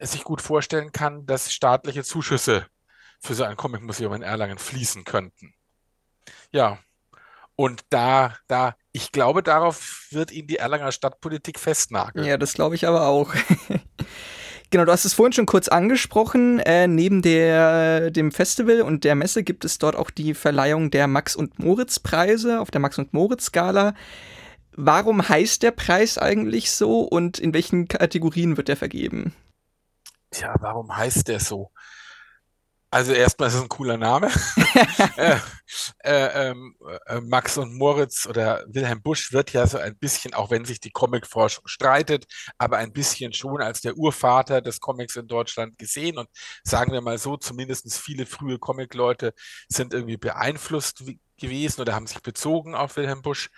sich 0.01 0.25
gut 0.25 0.43
vorstellen 0.43 0.93
kann, 0.93 1.27
dass 1.27 1.53
staatliche 1.53 2.05
Zuschüsse 2.05 2.67
für 3.21 3.35
so 3.35 3.45
ein 3.45 3.57
Comic-Museum 3.57 4.15
in 4.15 4.23
Erlangen 4.23 4.59
fließen 4.59 5.05
könnten. 5.05 5.55
Ja, 6.51 6.79
und 7.55 7.83
da, 7.91 8.37
da, 8.49 8.75
ich 8.93 9.13
glaube, 9.13 9.43
darauf 9.43 10.09
wird 10.11 10.33
ihn 10.33 10.47
die 10.47 10.57
Erlanger 10.57 10.91
Stadtpolitik 10.91 11.59
festnageln. 11.61 12.27
Ja, 12.27 12.37
das 12.37 12.55
glaube 12.55 12.75
ich 12.75 12.87
aber 12.87 13.07
auch. 13.07 13.33
Genau, 14.73 14.87
du 14.87 14.93
hast 14.93 15.05
es 15.05 15.13
vorhin 15.13 15.35
schon 15.35 15.45
kurz 15.45 15.69
angesprochen. 15.69 16.59
Äh, 16.59 16.89
neben 16.89 17.21
der, 17.21 18.11
dem 18.11 18.33
Festival 18.33 18.81
und 18.81 19.05
der 19.05 19.15
Messe 19.15 19.43
gibt 19.43 19.67
es 19.67 19.77
dort 19.77 19.95
auch 19.95 20.09
die 20.09 20.33
Verleihung 20.33 20.91
der 20.91 21.09
Max- 21.09 21.37
und 21.37 21.59
Moritz-Preise 21.59 22.59
auf 22.59 22.71
der 22.71 22.81
Max- 22.81 22.97
und 22.97 23.13
Moritz-Skala. 23.13 23.93
Warum 24.75 25.29
heißt 25.29 25.63
der 25.63 25.73
Preis 25.73 26.17
eigentlich 26.17 26.71
so 26.71 27.01
und 27.03 27.39
in 27.39 27.53
welchen 27.53 27.87
Kategorien 27.87 28.57
wird 28.57 28.69
der 28.69 28.79
vergeben? 28.79 29.35
Tja, 30.31 30.55
warum 30.61 30.97
heißt 30.97 31.29
der 31.29 31.41
so? 31.41 31.71
Also 32.93 33.13
erstmal 33.13 33.49
ist 33.49 33.55
es 33.55 33.63
ein 33.63 33.71
cooler 33.71 33.97
Name. 33.97 34.29
äh, 35.17 35.39
äh, 36.05 36.51
ähm, 36.51 36.77
äh, 37.07 37.23
Max 37.23 37.57
und 37.57 37.75
Moritz 37.75 38.27
oder 38.27 38.67
Wilhelm 38.69 39.01
Busch 39.01 39.33
wird 39.33 39.55
ja 39.55 39.67
so 39.67 39.79
ein 39.79 39.97
bisschen, 39.97 40.35
auch 40.35 40.51
wenn 40.51 40.67
sich 40.67 40.79
die 40.79 40.91
Comicforschung 40.91 41.67
streitet, 41.67 42.27
aber 42.59 42.77
ein 42.77 42.93
bisschen 42.93 43.33
schon 43.33 43.63
als 43.63 43.81
der 43.81 43.97
Urvater 43.97 44.61
des 44.61 44.79
Comics 44.79 45.17
in 45.17 45.27
Deutschland 45.27 45.79
gesehen. 45.79 46.19
Und 46.19 46.29
sagen 46.65 46.93
wir 46.93 47.01
mal 47.01 47.17
so, 47.17 47.39
zumindest 47.39 47.99
viele 47.99 48.27
frühe 48.27 48.59
Comic-Leute 48.59 49.33
sind 49.69 49.95
irgendwie 49.95 50.19
beeinflusst 50.19 51.03
gewesen 51.39 51.81
oder 51.81 51.95
haben 51.95 52.07
sich 52.07 52.21
bezogen 52.21 52.75
auf 52.75 52.97
Wilhelm 52.97 53.23
Busch. 53.23 53.49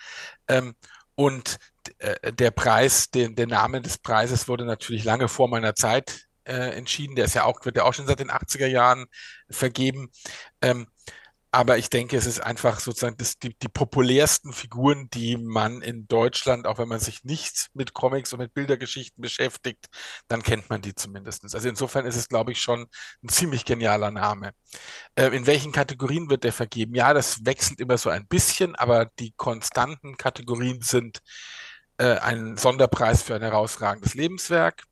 Ähm, 0.47 0.77
und 1.17 1.59
äh, 1.99 2.33
der 2.33 2.53
Preis, 2.53 3.11
den, 3.11 3.35
der 3.35 3.49
Name 3.49 3.83
des 3.83 3.99
Preises 3.99 4.47
wurde 4.47 4.65
natürlich 4.65 5.03
lange 5.03 5.27
vor 5.27 5.49
meiner 5.49 5.75
Zeit 5.75 6.24
äh, 6.45 6.77
entschieden. 6.77 7.17
Der 7.17 7.27
ist 7.27 7.35
ja 7.35 7.45
auch, 7.45 7.65
wird 7.65 7.77
ja 7.77 7.85
auch 7.85 7.95
schon 7.95 8.07
seit 8.07 8.21
den 8.21 8.31
80er 8.31 8.67
Jahren 8.67 9.07
vergeben. 9.51 10.11
Ähm, 10.63 10.87
aber 11.55 11.79
ich 11.79 11.89
denke, 11.89 12.17
es 12.17 12.27
ist 12.27 12.41
einfach 12.41 12.81
sozusagen 12.81 13.17
das, 13.17 13.39
die, 13.39 13.57
die 13.57 13.69
populärsten 13.69 14.53
Figuren, 14.53 15.09
die 15.11 15.37
man 15.37 15.83
in 15.83 16.09
Deutschland, 16.09 16.67
auch 16.67 16.79
wenn 16.79 16.89
man 16.89 16.99
sich 16.99 17.23
nicht 17.23 17.69
mit 17.75 17.95
Comics 17.95 18.33
und 18.33 18.41
mit 18.41 18.55
Bildergeschichten 18.55 19.23
beschäftigt, 19.23 19.87
dann 20.27 20.43
kennt 20.43 20.69
man 20.69 20.83
die 20.83 20.97
zumindest. 20.97 21.45
Also 21.45 21.69
insofern 21.69 22.07
ist 22.07 22.17
es, 22.17 22.29
glaube 22.29 22.51
ich, 22.51 22.61
schon 22.61 22.89
ein 23.23 23.29
ziemlich 23.29 23.65
genialer 23.65 24.11
Name. 24.11 24.51
Äh, 25.15 25.29
in 25.29 25.47
welchen 25.47 25.71
Kategorien 25.71 26.29
wird 26.29 26.43
der 26.43 26.53
vergeben? 26.53 26.97
Ja, 26.97 27.15
das 27.15 27.47
wechselt 27.47 27.79
immer 27.79 27.99
so 27.99 28.11
ein 28.11 28.27
bisschen, 28.27 28.75
aber 28.75 29.07
die 29.21 29.33
konstanten 29.37 30.17
Kategorien 30.17 30.81
sind 30.81 31.21
äh, 31.99 32.17
ein 32.17 32.57
Sonderpreis 32.57 33.23
für 33.23 33.37
ein 33.37 33.43
herausragendes 33.43 34.15
Lebenswerk, 34.15 34.83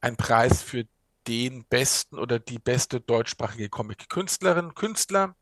ein 0.00 0.16
Preis 0.16 0.62
für 0.62 0.84
den 1.26 1.64
besten 1.66 2.18
oder 2.18 2.38
die 2.38 2.58
beste 2.58 3.00
deutschsprachige 3.00 3.68
Comic-Künstlerin, 3.68 4.74
Künstler, 4.74 5.36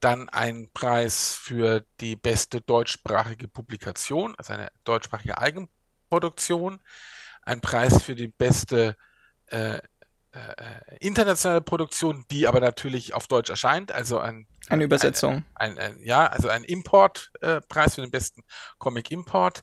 dann 0.00 0.28
ein 0.28 0.70
Preis 0.72 1.34
für 1.34 1.84
die 2.00 2.16
beste 2.16 2.60
deutschsprachige 2.60 3.48
Publikation, 3.48 4.34
also 4.36 4.52
eine 4.52 4.68
deutschsprachige 4.84 5.38
Eigenproduktion, 5.38 6.80
ein 7.42 7.60
Preis 7.60 8.02
für 8.02 8.14
die 8.14 8.28
beste 8.28 8.96
äh, 9.46 9.78
äh, 10.36 10.96
internationale 11.00 11.60
Produktion, 11.60 12.24
die 12.30 12.46
aber 12.46 12.60
natürlich 12.60 13.14
auf 13.14 13.26
Deutsch 13.26 13.50
erscheint, 13.50 13.92
also 13.92 14.18
ein, 14.18 14.46
eine 14.68 14.84
Übersetzung. 14.84 15.44
Ein, 15.54 15.78
ein, 15.78 15.98
ja, 16.02 16.26
also 16.26 16.48
ein 16.48 16.64
Importpreis 16.64 17.92
äh, 17.92 17.94
für 17.94 18.00
den 18.02 18.10
besten 18.10 18.42
Comic-Import. 18.78 19.62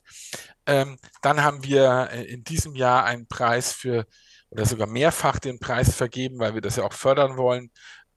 Ähm, 0.66 0.98
dann 1.22 1.42
haben 1.42 1.62
wir 1.64 2.08
äh, 2.12 2.24
in 2.24 2.42
diesem 2.44 2.74
Jahr 2.74 3.04
einen 3.04 3.26
Preis 3.28 3.72
für, 3.72 4.06
oder 4.50 4.66
sogar 4.66 4.86
mehrfach 4.86 5.38
den 5.38 5.60
Preis 5.60 5.94
vergeben, 5.94 6.38
weil 6.38 6.54
wir 6.54 6.60
das 6.60 6.76
ja 6.76 6.84
auch 6.84 6.92
fördern 6.92 7.36
wollen, 7.36 7.70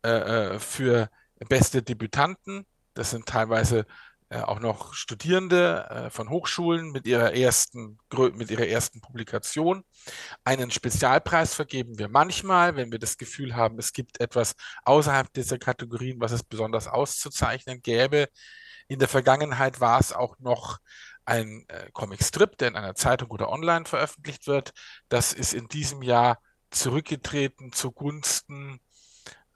äh, 0.04 0.10
äh 0.10 0.60
für 0.60 1.10
beste 1.48 1.84
Debütanten. 1.84 2.66
Das 2.94 3.12
sind 3.12 3.28
teilweise 3.28 3.86
äh, 4.30 4.42
auch 4.42 4.60
noch 4.60 4.94
Studierende 4.94 5.88
äh, 5.90 6.10
von 6.10 6.30
Hochschulen 6.30 6.92
mit 6.92 7.08
ihrer 7.08 7.34
ersten, 7.34 7.98
mit 8.34 8.52
ihrer 8.52 8.68
ersten 8.68 9.00
Publikation. 9.00 9.84
Einen 10.44 10.70
Spezialpreis 10.72 11.54
vergeben 11.54 11.98
wir 11.98 12.10
manchmal, 12.10 12.76
wenn 12.76 12.92
wir 12.92 13.00
das 13.00 13.18
Gefühl 13.18 13.56
haben, 13.56 13.80
es 13.80 13.94
gibt 13.94 14.20
etwas 14.20 14.54
außerhalb 14.84 15.32
dieser 15.34 15.58
Kategorien, 15.58 16.20
was 16.20 16.34
es 16.34 16.44
besonders 16.44 16.88
auszuzeichnen 16.88 17.82
gäbe. 17.82 18.28
In 18.88 19.00
der 19.00 19.08
Vergangenheit 19.08 19.80
war 19.80 20.00
es 20.00 20.12
auch 20.12 20.38
noch 20.40 20.80
ein 21.26 21.66
äh, 21.68 21.90
Comicstrip, 21.92 22.58
der 22.58 22.70
in 22.70 22.76
einer 22.76 22.96
Zeitung 22.96 23.32
oder 23.32 23.50
online 23.50 23.86
veröffentlicht 23.86 24.48
wird. 24.48 24.72
Das 25.10 25.34
ist 25.34 25.54
in 25.54 25.68
diesem 25.68 26.02
Jahr 26.02 26.40
zurückgetreten 26.72 27.72
zugunsten 27.72 28.80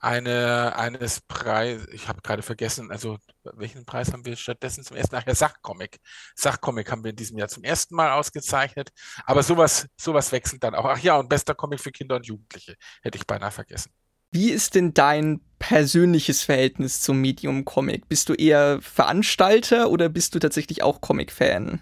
eine, 0.02 0.74
eines 0.76 1.20
Preis, 1.20 1.86
ich 1.92 2.08
habe 2.08 2.20
gerade 2.22 2.42
vergessen, 2.42 2.90
also 2.90 3.18
welchen 3.54 3.84
Preis 3.84 4.12
haben 4.12 4.24
wir 4.24 4.34
stattdessen 4.34 4.82
zum 4.82 4.96
ersten 4.96 5.14
Mal? 5.14 5.22
Ja, 5.24 5.34
Sachcomic. 5.34 5.98
Sachcomic 6.34 6.90
haben 6.90 7.04
wir 7.04 7.10
in 7.10 7.16
diesem 7.16 7.38
Jahr 7.38 7.48
zum 7.48 7.62
ersten 7.62 7.94
Mal 7.94 8.10
ausgezeichnet. 8.12 8.90
Aber 9.24 9.44
sowas, 9.44 9.86
sowas 9.96 10.32
wechselt 10.32 10.64
dann 10.64 10.74
auch. 10.74 10.84
Ach 10.84 10.98
ja, 10.98 11.16
und 11.16 11.28
bester 11.28 11.54
Comic 11.54 11.80
für 11.80 11.92
Kinder 11.92 12.16
und 12.16 12.26
Jugendliche. 12.26 12.74
Hätte 13.02 13.16
ich 13.16 13.26
beinahe 13.26 13.52
vergessen. 13.52 13.92
Wie 14.32 14.50
ist 14.50 14.74
denn 14.74 14.92
dein 14.92 15.40
persönliches 15.60 16.42
Verhältnis 16.42 17.00
zum 17.00 17.20
Medium 17.20 17.64
Comic? 17.64 18.08
Bist 18.08 18.28
du 18.28 18.34
eher 18.34 18.80
Veranstalter 18.82 19.88
oder 19.88 20.08
bist 20.08 20.34
du 20.34 20.40
tatsächlich 20.40 20.82
auch 20.82 21.00
Comic-Fan? 21.00 21.80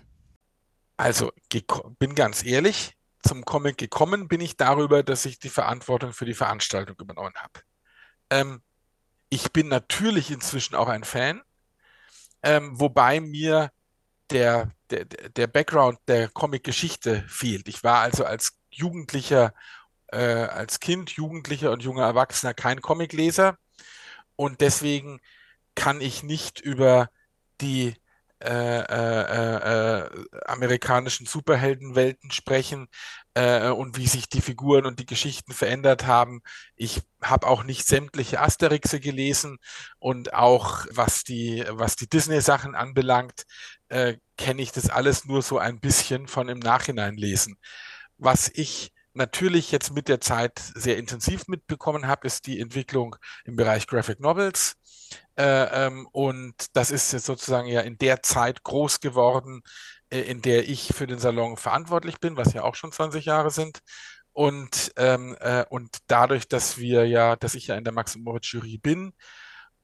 Also, 0.99 1.33
bin 1.99 2.15
ganz 2.15 2.45
ehrlich, 2.45 2.93
zum 3.23 3.47
Comic 3.47 3.79
gekommen 3.79 4.29
bin 4.29 4.43
ich 4.43 4.59
darüber, 4.59 5.03
dass 5.03 5.25
ich 5.25 5.39
die 5.39 5.49
Verantwortung 5.49 6.13
für 6.13 6.27
die 6.27 6.35
Veranstaltung 6.35 6.97
übernommen 6.99 7.35
habe. 7.37 7.61
Ähm, 8.31 8.63
ich 9.29 9.53
bin 9.53 9.69
natürlich 9.69 10.31
inzwischen 10.31 10.75
auch 10.75 10.89
ein 10.89 11.05
Fan, 11.05 11.43
ähm, 12.43 12.79
wobei 12.81 13.21
mir 13.21 13.71
der, 14.31 14.71
der, 14.91 15.05
der 15.05 15.47
Background 15.47 15.99
der 16.09 16.29
Comic-Geschichte 16.29 17.25
fehlt. 17.29 17.69
Ich 17.69 17.85
war 17.85 18.01
also 18.01 18.25
als 18.25 18.59
Jugendlicher, 18.71 19.53
äh, 20.09 20.19
als 20.19 20.81
Kind, 20.81 21.11
Jugendlicher 21.11 21.71
und 21.73 21.83
junger 21.83 22.05
Erwachsener 22.05 22.55
kein 22.55 22.81
Comicleser. 22.81 23.57
Und 24.37 24.61
deswegen 24.61 25.21
kann 25.75 26.01
ich 26.01 26.23
nicht 26.23 26.61
über 26.61 27.11
die 27.61 27.95
äh, 28.43 28.81
äh, 28.81 30.01
äh, 30.07 30.11
amerikanischen 30.47 31.27
Superheldenwelten 31.27 32.31
sprechen, 32.31 32.89
äh, 33.35 33.69
und 33.69 33.97
wie 33.97 34.07
sich 34.07 34.29
die 34.29 34.41
Figuren 34.41 34.87
und 34.87 34.99
die 34.99 35.07
Geschichten 35.07 35.53
verändert 35.53 36.07
haben. 36.07 36.43
Ich 36.77 37.01
habe 37.23 37.47
auch 37.47 37.63
nicht 37.63 37.87
sämtliche 37.87 38.41
Asterixe 38.41 39.01
gelesen 39.01 39.59
und 39.99 40.35
auch 40.35 40.87
was 40.91 41.25
die, 41.25 41.65
was 41.69 41.97
die 41.97 42.09
Disney-Sachen 42.09 42.75
anbelangt, 42.75 43.45
äh, 43.89 44.17
kenne 44.37 44.63
ich 44.63 44.73
das 44.73 44.91
alles 44.91 45.25
nur 45.25 45.43
so 45.43 45.59
ein 45.59 45.81
bisschen 45.81 46.29
von 46.29 46.49
im 46.49 46.59
Nachhinein 46.59 47.17
lesen. 47.17 47.57
Was 48.19 48.51
ich 48.53 48.93
natürlich 49.13 49.73
jetzt 49.73 49.93
mit 49.93 50.09
der 50.09 50.21
Zeit 50.21 50.61
sehr 50.75 50.97
intensiv 50.97 51.49
mitbekommen 51.49 52.07
habe, 52.07 52.27
ist 52.27 52.47
die 52.47 52.61
Entwicklung 52.61 53.17
im 53.45 53.57
Bereich 53.57 53.87
Graphic 53.87 54.21
Novels. 54.21 54.77
Äh, 55.37 55.87
ähm, 55.87 56.07
und 56.13 56.55
das 56.75 56.91
ist 56.91 57.13
jetzt 57.13 57.27
sozusagen 57.27 57.67
ja 57.67 57.81
in 57.81 57.99
der 57.99 58.23
Zeit 58.23 58.63
groß 58.63 59.01
geworden, 59.01 59.63
in 60.11 60.43
der 60.43 60.69
ich 60.69 60.93
für 60.95 61.07
den 61.07 61.19
Salon 61.19 61.57
verantwortlich 61.57 62.19
bin, 62.21 62.37
was 62.37 62.53
ja 62.53 62.63
auch 62.63 62.75
schon 62.75 62.93
20 62.93 63.25
Jahre 63.25 63.51
sind. 63.51 63.81
Und, 64.33 64.93
ähm, 64.97 65.37
äh, 65.41 65.65
und 65.71 65.99
dadurch, 66.07 66.49
dass 66.49 66.79
wir 66.79 67.07
ja, 67.07 67.37
dass 67.37 67.55
ich 67.55 67.69
ja 67.69 67.77
in 67.77 67.85
der 67.85 67.93
Max 67.93 68.17
Moritz 68.17 68.51
Jury 68.53 68.79
bin 68.79 69.13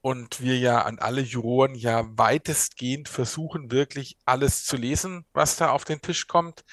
und 0.01 0.41
wir 0.41 0.59
ja 0.59 0.83
an 0.83 0.99
alle 1.01 1.21
Juroren 1.21 1.75
ja 1.75 2.05
weitestgehend 2.17 3.09
versuchen, 3.09 3.73
wirklich 3.73 4.17
alles 4.25 4.65
zu 4.65 4.77
lesen, 4.77 5.27
was 5.33 5.57
da 5.57 5.71
auf 5.71 5.85
den 5.85 6.01
Tisch 6.01 6.27
kommt, 6.29 6.65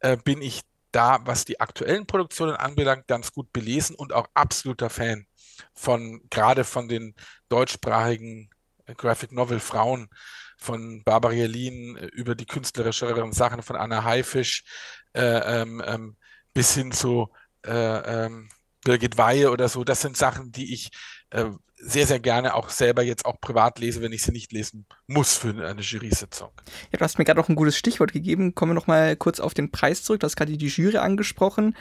äh, 0.00 0.16
bin 0.16 0.40
ich 0.42 0.62
da, 0.90 1.20
was 1.24 1.44
die 1.44 1.60
aktuellen 1.60 2.06
Produktionen 2.06 2.56
anbelangt, 2.56 3.06
ganz 3.06 3.32
gut 3.32 3.52
belesen 3.52 3.94
und 3.94 4.12
auch 4.12 4.26
absoluter 4.34 4.90
Fan 4.90 5.26
von, 5.74 6.22
gerade 6.30 6.64
von 6.64 6.88
den 6.88 7.14
deutschsprachigen 7.48 8.50
Graphic 8.96 9.32
Novel 9.32 9.60
Frauen, 9.60 10.08
von 10.58 11.02
Barbara 11.04 11.32
Jelin 11.32 11.96
äh, 11.96 12.06
über 12.06 12.34
die 12.34 12.46
künstlerischeren 12.46 13.32
Sachen 13.32 13.62
von 13.62 13.76
Anna 13.76 14.04
Haifisch 14.04 14.64
äh, 15.14 15.62
ähm, 15.62 15.82
ähm, 15.86 16.16
bis 16.52 16.74
hin 16.74 16.92
zu 16.92 17.30
äh, 17.64 17.70
ähm, 18.26 18.48
Birgit 18.84 19.16
Weihe 19.16 19.50
oder 19.50 19.68
so. 19.68 19.84
Das 19.84 20.00
sind 20.00 20.16
Sachen, 20.16 20.52
die 20.52 20.74
ich 20.74 20.90
äh, 21.30 21.46
sehr, 21.76 22.06
sehr 22.06 22.18
gerne 22.18 22.54
auch 22.54 22.70
selber 22.70 23.02
jetzt 23.02 23.24
auch 23.24 23.40
privat 23.40 23.78
lese, 23.78 24.02
wenn 24.02 24.12
ich 24.12 24.22
sie 24.22 24.32
nicht 24.32 24.50
lesen 24.52 24.86
muss 25.06 25.36
für 25.36 25.50
eine 25.50 25.80
Jury-Sitzung. 25.80 26.50
Ja, 26.90 26.98
du 26.98 27.04
hast 27.04 27.18
mir 27.18 27.24
gerade 27.24 27.38
noch 27.38 27.48
ein 27.48 27.54
gutes 27.54 27.78
Stichwort 27.78 28.12
gegeben. 28.12 28.54
Kommen 28.56 28.70
wir 28.70 28.74
noch 28.74 28.88
mal 28.88 29.16
kurz 29.16 29.38
auf 29.38 29.54
den 29.54 29.70
Preis 29.70 30.02
zurück. 30.02 30.20
Du 30.20 30.24
hast 30.24 30.36
gerade 30.36 30.56
die 30.56 30.66
Jury 30.66 30.96
angesprochen. 30.96 31.76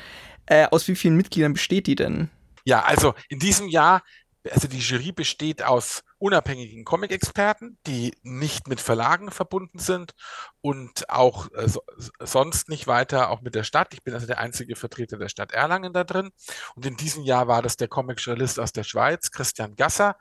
Äh, 0.45 0.67
aus 0.67 0.87
wie 0.87 0.95
vielen 0.95 1.17
Mitgliedern 1.17 1.53
besteht 1.53 1.87
die 1.87 1.95
denn? 1.95 2.29
Ja, 2.63 2.83
also 2.83 3.15
in 3.29 3.39
diesem 3.39 3.69
Jahr 3.69 4.03
also 4.51 4.67
die 4.67 4.79
Jury 4.79 5.11
besteht 5.11 5.63
aus 5.63 6.03
unabhängigen 6.19 6.83
Comic-Experten, 6.83 7.77
die 7.85 8.15
nicht 8.23 8.67
mit 8.67 8.81
Verlagen 8.81 9.31
verbunden 9.31 9.79
sind 9.79 10.13
und 10.61 11.09
auch 11.09 11.51
äh, 11.53 11.67
so, 11.67 11.81
sonst 12.19 12.69
nicht 12.69 12.87
weiter 12.87 13.29
auch 13.29 13.41
mit 13.41 13.55
der 13.55 13.63
Stadt. 13.63 13.93
Ich 13.93 14.03
bin 14.03 14.13
also 14.13 14.25
der 14.25 14.39
einzige 14.39 14.75
Vertreter 14.75 15.17
der 15.17 15.29
Stadt 15.29 15.51
Erlangen 15.51 15.93
da 15.93 16.03
drin. 16.03 16.31
Und 16.75 16.85
in 16.85 16.97
diesem 16.97 17.23
Jahr 17.23 17.47
war 17.47 17.61
das 17.61 17.77
der 17.77 17.87
Comic-Journalist 17.87 18.59
aus 18.59 18.71
der 18.71 18.83
Schweiz, 18.83 19.31
Christian 19.31 19.75
Gasser, 19.75 20.15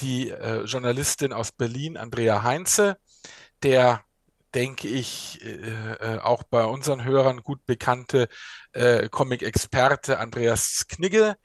die 0.00 0.30
äh, 0.30 0.64
Journalistin 0.64 1.32
aus 1.32 1.52
Berlin, 1.52 1.96
Andrea 1.96 2.42
Heinze, 2.42 2.98
der 3.62 4.02
denke 4.54 4.88
ich, 4.88 5.44
äh, 5.44 5.92
äh 5.92 6.18
auch 6.18 6.42
bei 6.42 6.64
unseren 6.64 7.04
Hörern 7.04 7.42
gut 7.42 7.64
bekannte 7.66 8.28
äh, 8.72 9.08
Comic-Experte 9.08 10.18
Andreas 10.18 10.86
Knigge, 10.88 11.36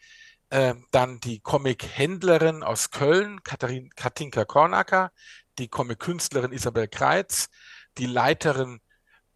äh, 0.52 0.76
dann 0.92 1.20
die 1.22 1.40
Comic-Händlerin 1.40 2.62
aus 2.62 2.92
Köln, 2.92 3.42
Katharin, 3.44 3.90
Katinka 3.96 4.46
Kornacker, 4.46 5.12
die 5.58 5.70
Comic-Künstlerin 5.70 6.52
Isabel 6.52 6.88
Kreitz, 6.88 7.48
die 7.98 8.06
Leiterin 8.06 8.80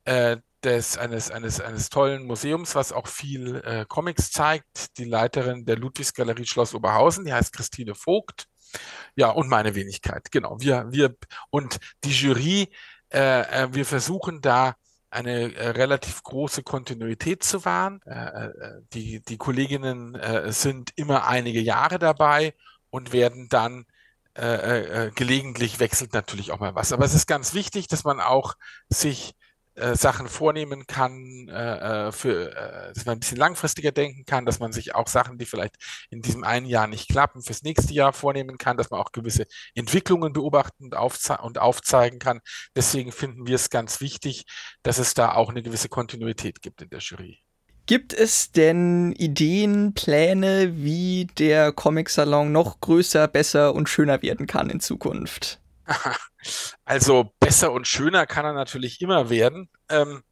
äh, 0.03 0.38
des, 0.63 0.98
eines, 0.98 1.31
eines, 1.31 1.62
eines 1.62 1.89
tollen 1.89 2.25
Museums, 2.25 2.75
was 2.75 2.91
auch 2.91 3.07
viel 3.07 3.55
äh, 3.63 3.86
Comics 3.88 4.31
zeigt, 4.31 4.98
die 4.98 5.05
Leiterin 5.05 5.65
der 5.65 5.77
Ludwigsgalerie 5.77 6.45
Schloss 6.45 6.74
Oberhausen, 6.74 7.24
die 7.24 7.34
heißt 7.34 7.53
Christine 7.53 7.95
Vogt. 7.95 8.48
Ja, 9.15 9.29
und 9.29 9.48
meine 9.48 9.74
Wenigkeit, 9.74 10.31
genau. 10.31 10.60
Wir, 10.60 10.86
wir 10.89 11.15
und 11.50 11.79
die 12.03 12.12
Jury, 12.12 12.69
äh, 13.13 13.63
äh 13.63 13.67
wir 13.72 13.86
versuchen 13.86 14.41
da 14.41 14.75
eine 15.15 15.55
äh, 15.55 15.69
relativ 15.69 16.22
große 16.24 16.63
Kontinuität 16.63 17.43
zu 17.43 17.65
wahren. 17.65 18.01
Äh, 18.05 18.45
äh, 18.45 18.81
die, 18.93 19.22
die 19.22 19.38
Kolleginnen 19.38 20.17
sind 20.51 20.91
immer 20.95 21.27
einige 21.27 21.62
Jahre 21.62 22.00
dabei 22.00 22.53
und 22.89 23.13
werden 23.13 23.48
dann 23.50 23.86
gelegentlich 24.38 25.79
wechselt 25.79 26.12
natürlich 26.13 26.51
auch 26.51 26.60
mal 26.60 26.75
was. 26.75 26.91
Aber 26.91 27.05
es 27.05 27.13
ist 27.13 27.25
ganz 27.25 27.53
wichtig, 27.53 27.87
dass 27.87 28.03
man 28.03 28.20
auch 28.20 28.55
sich 28.90 29.33
äh, 29.75 29.96
Sachen 29.96 30.27
vornehmen 30.27 30.88
kann, 30.88 31.48
äh, 31.50 32.07
äh, 32.07 32.11
für, 32.11 32.55
äh, 32.55 32.94
dass 32.94 33.05
man 33.05 33.18
ein 33.18 33.20
bisschen 33.20 33.38
langfristiger 33.38 33.92
denken 33.92 34.25
kann, 34.25 34.46
dass 34.46 34.59
man 34.59 34.72
sich 34.72 34.96
auch 34.96 35.07
Sachen, 35.07 35.38
die 35.38 35.46
vielleicht 35.46 35.75
in 36.09 36.22
diesem 36.22 36.44
einen 36.44 36.66
Jahr 36.66 36.88
nicht 36.88 37.09
klappen, 37.09 37.42
fürs 37.42 37.64
nächste 37.64 37.94
Jahr 37.94 38.14
vornehmen 38.14 38.57
kann, 38.57 38.77
dass 38.77 38.90
man 38.90 39.01
auch 39.01 39.11
gewisse 39.11 39.46
Entwicklungen 39.74 40.33
beobachten 40.33 40.85
und, 40.85 40.96
aufze 40.96 41.38
und 41.38 41.59
aufzeigen 41.59 42.20
kann. 42.20 42.40
Deswegen 42.75 43.11
finden 43.11 43.48
wir 43.48 43.55
es 43.55 43.70
ganz 43.70 44.01
wichtig, 44.01 44.46
dass 44.83 44.98
es 44.98 45.14
da 45.14 45.33
auch 45.33 45.50
eine 45.50 45.61
gewisse 45.61 45.90
Kontinuität 45.90 46.61
gibt 46.61 46.81
in 46.81 46.90
der 46.90 47.00
Jury. 47.00 47.40
Gibt 47.88 48.14
es 48.14 48.51
denn 48.51 49.11
Ideen, 49.11 49.94
Pläne, 49.94 50.77
wie 50.77 51.27
der 51.38 51.72
Comic-Salon 51.72 52.51
noch 52.51 52.79
größer, 52.79 53.27
besser 53.27 53.75
und 53.75 53.90
schöner 53.90 54.24
werden 54.24 54.48
kann 54.48 54.72
in 54.72 54.79
Zukunft? 54.79 55.59
Also 56.85 57.33
besser 57.39 57.71
und 57.71 57.87
schöner 57.87 58.27
kann 58.27 58.45
er 58.45 58.53
natürlich 58.53 59.01
immer 59.01 59.29
werden. 59.29 59.69
Ähm, 59.89 60.24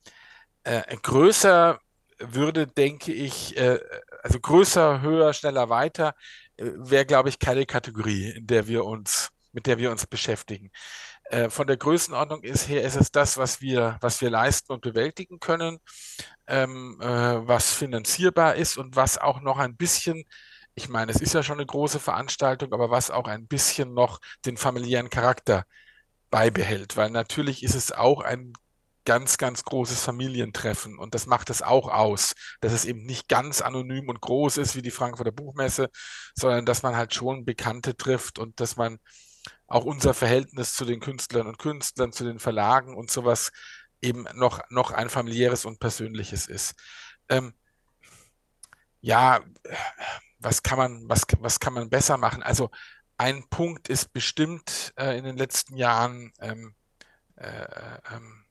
äh, 0.63 0.95
größer 0.97 1.79
würde, 2.19 2.67
denke 2.67 3.11
ich, 3.13 3.57
äh, 3.57 3.79
also 4.21 4.39
größer, 4.39 5.01
höher, 5.01 5.33
schneller, 5.33 5.69
weiter, 5.69 6.15
äh, 6.57 6.65
wäre, 6.75 7.05
glaube 7.05 7.29
ich, 7.29 7.39
keine 7.39 7.65
Kategorie, 7.65 8.31
in 8.31 8.47
der 8.47 8.67
wir 8.67 8.85
uns, 8.85 9.29
mit 9.51 9.67
der 9.67 9.77
wir 9.79 9.91
uns 9.91 10.05
beschäftigen. 10.07 10.71
Äh, 11.25 11.49
von 11.49 11.67
der 11.67 11.77
Größenordnung 11.77 12.43
ist 12.43 12.67
her 12.67 12.83
ist 12.83 12.95
es 12.95 13.11
das, 13.11 13.37
was 13.37 13.61
wir, 13.61 13.97
was 14.01 14.21
wir 14.21 14.29
leisten 14.29 14.71
und 14.73 14.81
bewältigen 14.81 15.39
können, 15.39 15.79
ähm, 16.47 16.99
äh, 17.01 17.05
was 17.47 17.73
finanzierbar 17.73 18.55
ist 18.55 18.77
und 18.77 18.95
was 18.95 19.17
auch 19.17 19.41
noch 19.41 19.57
ein 19.57 19.75
bisschen 19.75 20.25
ich 20.75 20.89
meine, 20.89 21.11
es 21.11 21.21
ist 21.21 21.33
ja 21.33 21.43
schon 21.43 21.57
eine 21.57 21.65
große 21.65 21.99
Veranstaltung, 21.99 22.73
aber 22.73 22.89
was 22.89 23.11
auch 23.11 23.27
ein 23.27 23.47
bisschen 23.47 23.93
noch 23.93 24.19
den 24.45 24.57
familiären 24.57 25.09
Charakter 25.09 25.65
beibehält, 26.29 26.97
weil 26.97 27.11
natürlich 27.11 27.63
ist 27.63 27.75
es 27.75 27.91
auch 27.91 28.21
ein 28.21 28.53
ganz, 29.05 29.37
ganz 29.37 29.63
großes 29.63 30.03
Familientreffen 30.03 30.97
und 30.97 31.13
das 31.13 31.25
macht 31.27 31.49
es 31.49 31.61
auch 31.61 31.89
aus, 31.89 32.33
dass 32.61 32.73
es 32.73 32.85
eben 32.85 33.03
nicht 33.03 33.27
ganz 33.27 33.61
anonym 33.61 34.09
und 34.09 34.21
groß 34.21 34.57
ist 34.57 34.75
wie 34.75 34.81
die 34.81 34.91
Frankfurter 34.91 35.31
Buchmesse, 35.31 35.89
sondern 36.35 36.65
dass 36.65 36.83
man 36.83 36.95
halt 36.95 37.13
schon 37.13 37.45
Bekannte 37.45 37.95
trifft 37.97 38.39
und 38.39 38.59
dass 38.59 38.77
man 38.77 38.99
auch 39.67 39.85
unser 39.85 40.13
Verhältnis 40.13 40.73
zu 40.73 40.85
den 40.85 40.99
Künstlern 41.01 41.47
und 41.47 41.59
Künstlern, 41.59 42.13
zu 42.13 42.23
den 42.23 42.39
Verlagen 42.39 42.95
und 42.95 43.11
sowas 43.11 43.51
eben 44.01 44.25
noch, 44.35 44.61
noch 44.69 44.91
ein 44.91 45.09
familiäres 45.09 45.65
und 45.65 45.79
persönliches 45.79 46.47
ist. 46.47 46.75
Ähm, 47.29 47.53
ja, 49.01 49.41
was 50.43 50.63
kann 50.63 50.77
man, 50.77 51.03
was, 51.09 51.23
was 51.39 51.59
kann 51.59 51.73
man 51.73 51.89
besser 51.89 52.17
machen? 52.17 52.43
Also 52.43 52.69
ein 53.17 53.47
Punkt 53.49 53.89
ist 53.89 54.13
bestimmt 54.13 54.93
äh, 54.97 55.17
in 55.17 55.23
den 55.23 55.37
letzten 55.37 55.77
Jahren 55.77 56.31
ähm, 56.39 56.75
äh, 57.35 57.65
ähm, 58.11 58.45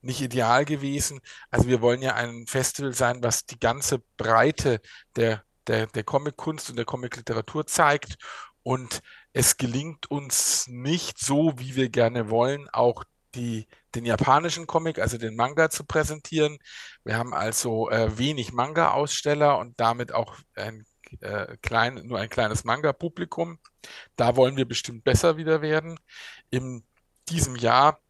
nicht 0.00 0.20
ideal 0.20 0.64
gewesen. 0.64 1.20
Also 1.50 1.68
wir 1.68 1.80
wollen 1.80 2.02
ja 2.02 2.14
ein 2.14 2.46
Festival 2.46 2.94
sein, 2.94 3.22
was 3.22 3.46
die 3.46 3.58
ganze 3.58 4.00
Breite 4.16 4.80
der, 5.16 5.42
der, 5.66 5.86
der 5.88 6.04
Comic-Kunst 6.04 6.70
und 6.70 6.76
der 6.76 6.84
Comic-Literatur 6.84 7.66
zeigt. 7.66 8.16
Und 8.62 9.00
es 9.32 9.56
gelingt 9.56 10.10
uns 10.10 10.66
nicht 10.68 11.18
so, 11.18 11.58
wie 11.58 11.76
wir 11.76 11.88
gerne 11.88 12.30
wollen, 12.30 12.68
auch 12.70 13.04
die, 13.34 13.66
den 13.94 14.04
japanischen 14.04 14.66
Comic, 14.66 14.98
also 14.98 15.18
den 15.18 15.36
Manga 15.36 15.70
zu 15.70 15.84
präsentieren. 15.84 16.58
Wir 17.04 17.16
haben 17.16 17.34
also 17.34 17.90
äh, 17.90 18.18
wenig 18.18 18.52
Manga-Aussteller 18.52 19.58
und 19.58 19.78
damit 19.80 20.12
auch 20.12 20.36
ein 20.54 20.84
äh, 21.20 21.56
klein, 21.62 21.94
nur 22.04 22.18
ein 22.18 22.28
kleines 22.28 22.64
Manga-Publikum. 22.64 23.58
Da 24.16 24.36
wollen 24.36 24.56
wir 24.56 24.66
bestimmt 24.66 25.04
besser 25.04 25.36
wieder 25.36 25.62
werden. 25.62 25.98
In 26.50 26.84
diesem 27.28 27.56
Jahr 27.56 28.00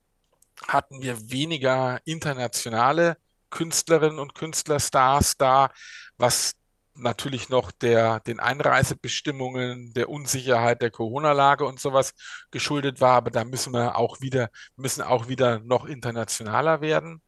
hatten 0.66 1.02
wir 1.02 1.30
weniger 1.30 2.00
internationale 2.04 3.16
Künstlerinnen 3.50 4.18
und 4.18 4.34
Künstlerstars 4.34 5.36
da, 5.36 5.70
was 6.16 6.54
natürlich 6.98 7.48
noch 7.48 7.70
der, 7.70 8.20
den 8.20 8.40
Einreisebestimmungen, 8.40 9.92
der 9.94 10.08
Unsicherheit 10.08 10.82
der 10.82 10.90
Corona-Lage 10.90 11.64
und 11.64 11.80
sowas 11.80 12.14
geschuldet 12.50 13.00
war, 13.00 13.14
aber 13.16 13.30
da 13.30 13.44
müssen 13.44 13.72
wir 13.72 13.96
auch 13.96 14.20
wieder, 14.20 14.50
müssen 14.76 15.02
auch 15.02 15.28
wieder 15.28 15.60
noch 15.60 15.86
internationaler 15.86 16.80
werden. 16.80 17.22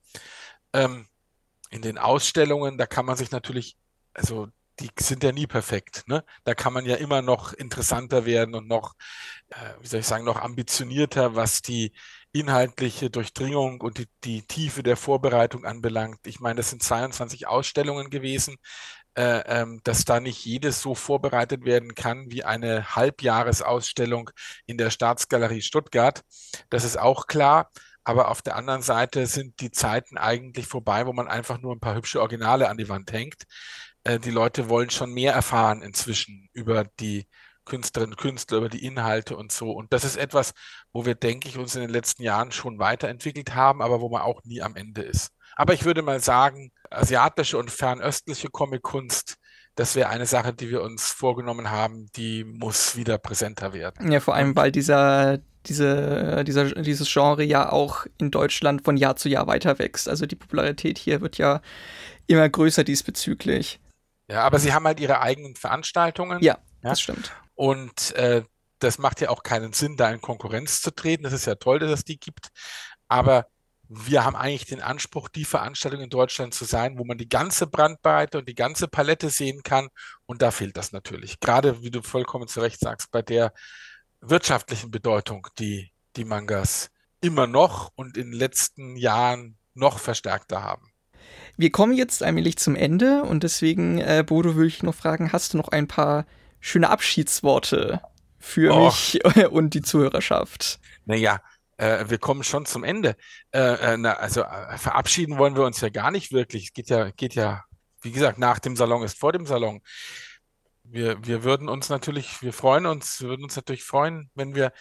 Ähm, 0.73 1.07
in 1.71 1.83
den 1.83 1.99
Ausstellungen, 1.99 2.79
da 2.79 2.87
kann 2.87 3.07
man 3.07 3.17
sich 3.17 3.31
natürlich, 3.31 3.77
also 4.13 4.49
die 4.81 4.91
sind 4.99 5.23
ja 5.23 5.33
nie 5.33 5.47
perfekt. 5.47 6.05
Ne? 6.07 6.25
Da 6.45 6.55
kann 6.55 6.73
man 6.73 6.87
ja 6.87 6.97
immer 6.97 7.23
noch 7.23 7.53
interessanter 7.53 8.25
werden 8.25 8.55
und 8.55 8.67
noch, 8.69 8.95
äh, 9.51 9.57
wie 9.81 9.87
soll 9.87 10.01
ich 10.01 10.07
sagen, 10.07 10.25
noch 10.25 10.41
ambitionierter, 10.41 11.37
was 11.37 11.63
die 11.63 11.93
inhaltliche 12.33 13.11
Durchdringung 13.11 13.81
und 13.81 13.99
die, 13.99 14.07
die 14.25 14.43
Tiefe 14.43 14.83
der 14.83 14.97
Vorbereitung 14.97 15.65
anbelangt. 15.65 16.27
Ich 16.27 16.41
meine, 16.41 16.57
das 16.57 16.71
sind 16.71 16.83
22 16.83 17.47
Ausstellungen 17.47 18.11
gewesen, 18.11 18.57
äh, 19.15 19.41
ähm, 19.47 19.81
dass 19.85 20.05
da 20.05 20.21
nicht 20.21 20.45
jedes 20.45 20.81
so 20.81 20.95
vorbereitet 20.95 21.65
werden 21.65 21.95
kann 21.95 22.31
wie 22.31 22.45
eine 22.45 22.95
Halbjahresausstellung 22.95 24.31
in 24.67 24.79
der 24.79 24.91
Staatsgalerie 24.91 25.63
Stuttgart. 25.63 26.23
Das 26.71 26.85
ist 26.85 26.99
auch 26.99 27.27
klar. 27.27 27.71
Aber 28.03 28.29
auf 28.29 28.41
der 28.41 28.57
anderen 28.57 28.83
Seite 28.83 29.27
sind 29.27 29.61
die 29.61 29.71
Zeiten 29.71 30.17
eigentlich 30.17 30.67
vorbei, 30.67 31.07
wo 31.07 31.13
man 31.13 31.29
einfach 31.29 31.59
nur 31.59 31.75
ein 31.75 31.81
paar 31.81 31.95
hübsche 31.95 32.21
Originale 32.21 32.69
an 32.69 32.79
die 32.79 32.89
Wand 32.89 33.13
hängt. 33.13 33.45
Äh, 34.05 34.19
die 34.19 34.31
Leute 34.31 34.69
wollen 34.69 34.91
schon 34.91 35.13
mehr 35.13 35.33
erfahren 35.33 35.83
inzwischen 35.83 36.49
über 36.53 36.85
die 36.99 37.27
Künstlerinnen 37.65 38.15
und 38.15 38.21
Künstler, 38.21 38.59
über 38.59 38.69
die 38.69 38.85
Inhalte 38.85 39.37
und 39.37 39.53
so. 39.53 39.71
Und 39.71 39.93
das 39.93 40.05
ist 40.05 40.17
etwas, 40.17 40.53
wo 40.93 41.07
wir, 41.07 41.15
denke 41.15 41.49
ich, 41.49 41.57
uns 41.57 41.75
in 41.75 41.83
den 41.83 41.91
letzten 41.91 42.23
Jahren 42.23 42.53
schon 42.53 42.79
weiterentwickelt 42.79 43.55
haben, 43.55 43.83
aber 43.83 44.01
wo 44.01 44.09
man 44.09 44.23
auch 44.23 44.43
nie 44.45 44.63
am 44.63 44.77
Ende 44.77 45.03
ist. 45.03 45.31
Aber 45.57 45.75
ich 45.75 45.85
würde 45.85 46.03
mal 46.03 46.21
sagen, 46.21 46.73
asiatische 46.91 47.59
und 47.59 47.71
fernöstliche 47.71 48.49
Comic-Kunst, 48.49 49.37
das 49.75 49.95
wäre 49.95 50.09
eine 50.09 50.27
Sache, 50.27 50.53
die 50.53 50.71
wir 50.71 50.83
uns 50.83 51.13
vorgenommen 51.13 51.71
haben, 51.71 52.09
die 52.17 52.45
muss 52.45 52.97
wieder 52.97 53.19
präsenter 53.19 53.73
werden. 53.73 54.11
Ja, 54.11 54.21
vor 54.21 54.35
allem, 54.35 54.57
weil 54.57 54.73
dieser, 54.73 55.39
diese, 55.67 56.45
dieser, 56.45 56.67
dieses 56.83 57.13
Genre 57.13 57.45
ja 57.45 57.71
auch 57.71 58.07
in 58.19 58.31
Deutschland 58.31 58.85
von 58.85 58.97
Jahr 58.97 59.17
zu 59.17 59.29
Jahr 59.29 59.47
weiter 59.47 59.79
wächst. 59.79 60.09
Also 60.09 60.27
die 60.27 60.37
Popularität 60.37 60.99
hier 60.99 61.21
wird 61.21 61.39
ja 61.39 61.61
immer 62.27 62.49
größer 62.49 62.85
diesbezüglich. 62.85 63.81
Ja, 64.31 64.45
aber 64.45 64.59
sie 64.59 64.73
haben 64.73 64.87
halt 64.87 65.01
ihre 65.01 65.21
eigenen 65.21 65.57
Veranstaltungen. 65.57 66.41
Ja, 66.43 66.59
ja? 66.83 66.91
das 66.91 67.01
stimmt. 67.01 67.33
Und 67.55 68.13
äh, 68.13 68.43
das 68.79 68.99
macht 68.99 69.21
ja 69.21 69.29
auch 69.29 69.43
keinen 69.43 69.73
Sinn, 69.73 69.97
da 69.97 70.11
in 70.11 70.21
Konkurrenz 70.21 70.81
zu 70.81 70.91
treten. 70.95 71.25
Das 71.25 71.33
ist 71.33 71.47
ja 71.47 71.57
toll, 71.57 71.81
dass 71.81 71.91
es 71.91 72.05
die 72.05 72.19
gibt. 72.19 72.49
Aber 73.09 73.47
wir 73.89 74.25
haben 74.25 74.37
eigentlich 74.37 74.67
den 74.67 74.81
Anspruch, 74.81 75.29
die 75.29 75.45
Veranstaltung 75.45 76.01
in 76.01 76.11
Deutschland 76.11 76.55
zu 76.55 76.65
sein, 76.65 76.97
wo 76.97 77.05
man 77.05 77.19
die 77.19 77.29
ganze 77.29 77.67
Brandbreite 77.67 78.39
und 78.39 78.49
die 78.49 78.55
ganze 78.55 78.87
Palette 78.87 79.31
sehen 79.31 79.63
kann. 79.65 79.89
Und 80.27 80.43
da 80.43 80.53
fehlt 80.53 80.77
das 80.77 80.93
natürlich. 80.93 81.41
Gerade, 81.41 81.83
wie 81.83 81.91
du 81.91 82.01
vollkommen 82.01 82.47
zu 82.47 82.61
Recht 82.61 82.79
sagst, 82.79 83.11
bei 83.11 83.21
der 83.21 83.53
wirtschaftlichen 84.21 84.93
Bedeutung, 84.93 85.49
die 85.59 85.93
die 86.17 86.25
Mangas 86.25 86.91
immer 87.21 87.49
noch 87.49 87.91
und 87.97 88.17
in 88.17 88.31
den 88.31 88.39
letzten 88.39 88.97
Jahren 88.97 89.59
noch 89.75 89.99
verstärkter 89.99 90.63
haben. 90.63 90.90
Wir 91.61 91.71
kommen 91.71 91.93
jetzt 91.93 92.23
allmählich 92.23 92.57
zum 92.57 92.75
Ende 92.75 93.23
und 93.23 93.43
deswegen, 93.43 93.99
äh, 93.99 94.25
Bodo, 94.27 94.55
würde 94.55 94.69
ich 94.69 94.83
noch 94.83 94.95
fragen, 94.95 95.31
hast 95.31 95.53
du 95.53 95.59
noch 95.59 95.69
ein 95.69 95.89
paar 95.89 96.25
schöne 96.59 96.89
Abschiedsworte 96.89 98.01
für 98.39 98.75
Och. 98.75 98.85
mich 98.87 99.23
und 99.51 99.75
die 99.75 99.83
Zuhörerschaft? 99.83 100.81
Naja, 101.05 101.43
äh, 101.77 102.07
wir 102.09 102.17
kommen 102.17 102.45
schon 102.45 102.65
zum 102.65 102.83
Ende. 102.83 103.15
Äh, 103.53 103.93
äh, 103.93 103.97
na, 103.99 104.15
also 104.15 104.41
äh, 104.41 104.79
verabschieden 104.79 105.37
wollen 105.37 105.55
wir 105.55 105.67
uns 105.67 105.83
ja 105.83 105.91
gar 105.91 106.11
nicht 106.11 106.33
wirklich. 106.33 106.69
Es 106.69 106.73
geht 106.73 106.89
ja, 106.89 107.11
geht 107.11 107.35
ja, 107.35 107.63
wie 108.01 108.13
gesagt, 108.13 108.39
nach 108.39 108.59
dem 108.59 108.75
Salon 108.75 109.03
ist 109.03 109.19
vor 109.19 109.33
dem 109.33 109.45
Salon. 109.45 109.83
Wir, 110.85 111.23
wir 111.27 111.45
würden 111.45 111.69
uns 111.69 111.91
natürlich, 111.91 112.41
wir 112.41 112.55
freuen 112.55 112.87
uns, 112.87 113.21
wir 113.21 113.29
würden 113.29 113.45
uns 113.45 113.57
natürlich 113.57 113.85
freuen, 113.85 114.31
wenn 114.35 114.55
wir 114.55 114.73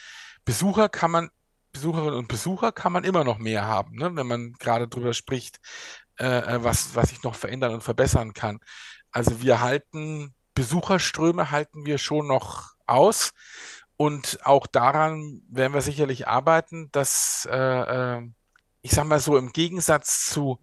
Besucher 0.45 0.87
kann 0.87 1.11
man, 1.11 1.29
Besucherinnen 1.73 2.15
und 2.15 2.29
Besucher 2.29 2.71
kann 2.71 2.93
man 2.93 3.03
immer 3.03 3.25
noch 3.25 3.37
mehr 3.37 3.65
haben, 3.65 3.97
ne? 3.97 4.15
wenn 4.15 4.27
man 4.27 4.53
gerade 4.53 4.87
drüber 4.87 5.13
spricht, 5.13 5.59
äh, 6.19 6.55
äh, 6.55 6.63
was, 6.63 6.95
was 6.95 7.09
sich 7.09 7.23
noch 7.23 7.35
verändern 7.35 7.73
und 7.73 7.83
verbessern 7.83 8.33
kann. 8.33 8.59
Also 9.11 9.41
wir 9.41 9.61
halten 9.61 10.35
Besucherströme 10.59 11.51
halten 11.51 11.85
wir 11.85 11.97
schon 11.97 12.27
noch 12.27 12.73
aus. 12.85 13.31
Und 13.95 14.39
auch 14.43 14.67
daran 14.67 15.41
werden 15.49 15.73
wir 15.73 15.81
sicherlich 15.81 16.27
arbeiten, 16.27 16.89
dass, 16.91 17.47
äh, 17.49 18.17
äh, 18.17 18.29
ich 18.81 18.91
sage 18.91 19.07
mal 19.07 19.19
so, 19.21 19.37
im 19.37 19.53
Gegensatz 19.53 20.25
zu 20.25 20.59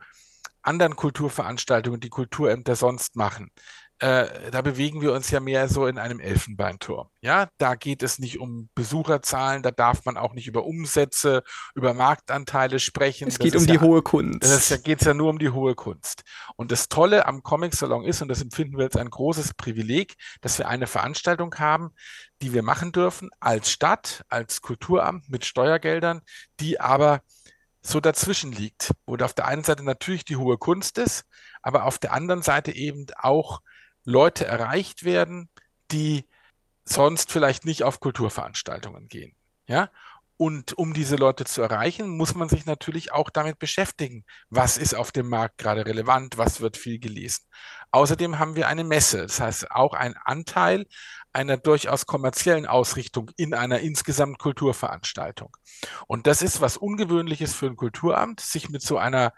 anderen 0.61 0.97
Kulturveranstaltungen, 0.97 2.01
die 2.01 2.11
Kulturämter 2.11 2.77
sonst 2.77 3.17
machen, 3.17 3.51
äh, 3.99 4.51
da 4.51 4.61
bewegen 4.61 5.01
wir 5.01 5.13
uns 5.15 5.31
ja 5.31 5.41
mehr 5.41 5.69
so 5.69 5.87
in 5.87 5.99
einem 5.99 6.21
Elfenbeinturm. 6.21 7.09
Ja, 7.23 7.49
da 7.57 7.77
geht 7.77 8.03
es 8.03 8.19
nicht 8.19 8.39
um 8.39 8.69
Besucherzahlen, 8.75 9.63
da 9.63 9.71
darf 9.71 10.05
man 10.05 10.19
auch 10.19 10.35
nicht 10.35 10.47
über 10.47 10.67
Umsätze, 10.67 11.43
über 11.75 11.95
Marktanteile 11.95 12.79
sprechen. 12.79 13.29
Es 13.29 13.39
geht 13.39 13.55
das 13.55 13.63
um 13.63 13.67
die 13.67 13.75
ja, 13.75 13.81
hohe 13.81 14.03
Kunst. 14.03 14.71
Da 14.71 14.77
geht 14.77 15.01
es 15.01 15.07
ja 15.07 15.15
nur 15.15 15.31
um 15.31 15.39
die 15.39 15.49
hohe 15.49 15.75
Kunst. 15.75 16.25
Und 16.57 16.73
das 16.73 16.89
Tolle 16.89 17.27
am 17.27 17.43
Comic 17.43 17.75
Salon 17.75 18.05
ist, 18.05 18.21
und 18.21 18.29
das 18.29 18.43
empfinden 18.43 18.77
wir 18.77 18.85
als 18.85 18.97
ein 18.97 19.09
großes 19.09 19.55
Privileg, 19.55 20.15
dass 20.43 20.59
wir 20.59 20.69
eine 20.69 20.87
Veranstaltung 20.87 21.55
haben, 21.55 21.93
die 22.43 22.53
wir 22.53 22.63
machen 22.63 22.93
dürfen 22.93 23.31
als 23.41 23.71
Stadt, 23.71 24.25
als 24.29 24.61
Kulturamt 24.61 25.31
mit 25.31 25.47
Steuergeldern, 25.47 26.21
die 26.61 26.81
aber 26.81 27.23
so 27.81 28.01
dazwischen 28.01 28.53
liegt, 28.53 28.91
wo 29.07 29.17
auf 29.17 29.33
der 29.33 29.47
einen 29.47 29.65
Seite 29.65 29.85
natürlich 29.85 30.25
die 30.25 30.37
hohe 30.37 30.59
Kunst 30.59 30.99
ist, 30.99 31.25
aber 31.63 31.85
auf 31.85 31.99
der 31.99 32.13
anderen 32.13 32.43
Seite 32.43 32.73
eben 32.73 33.07
auch 33.17 33.61
Leute 34.07 34.47
erreicht 34.47 35.05
werden, 35.05 35.51
die 35.91 36.27
sonst 36.85 37.31
vielleicht 37.31 37.67
nicht 37.67 37.83
auf 37.83 38.01
Kulturveranstaltungen 38.01 39.09
gehen. 39.09 39.35
Ja? 39.67 39.91
Und 40.39 40.77
um 40.77 40.93
diese 40.93 41.17
Leute 41.17 41.45
zu 41.45 41.63
erreichen, 41.63 42.09
muss 42.09 42.35
man 42.35 42.49
sich 42.49 42.67
natürlich 42.67 43.11
auch 43.11 43.31
damit 43.31 43.59
beschäftigen. 43.59 44.25
Was 44.51 44.77
ist 44.77 44.95
auf 44.95 45.11
dem 45.11 45.29
Markt 45.29 45.59
gerade 45.59 45.87
relevant? 45.87 46.37
Was 46.37 46.61
wird 46.61 46.77
viel 46.77 46.99
gelesen? 46.99 47.45
Außerdem 47.91 48.39
haben 48.39 48.55
wir 48.55 48.69
eine 48.69 48.85
Messe. 48.85 49.23
Das 49.23 49.41
heißt, 49.41 49.71
auch 49.71 49.95
ein 49.95 50.15
Anteil 50.25 50.87
einer 51.33 51.57
durchaus 51.57 52.07
kommerziellen 52.07 52.67
Ausrichtung 52.67 53.31
in 53.37 53.55
einer 53.55 53.81
insgesamt 53.81 54.39
Kulturveranstaltung. 54.39 55.57
Und 56.07 56.27
das 56.27 56.43
ist 56.43 56.61
was 56.61 56.77
Ungewöhnliches 56.77 57.55
für 57.55 57.67
ein 57.67 57.77
Kulturamt, 57.77 58.41
sich 58.41 58.69
mit 58.69 58.83
so 58.83 58.99
einer 58.99 59.33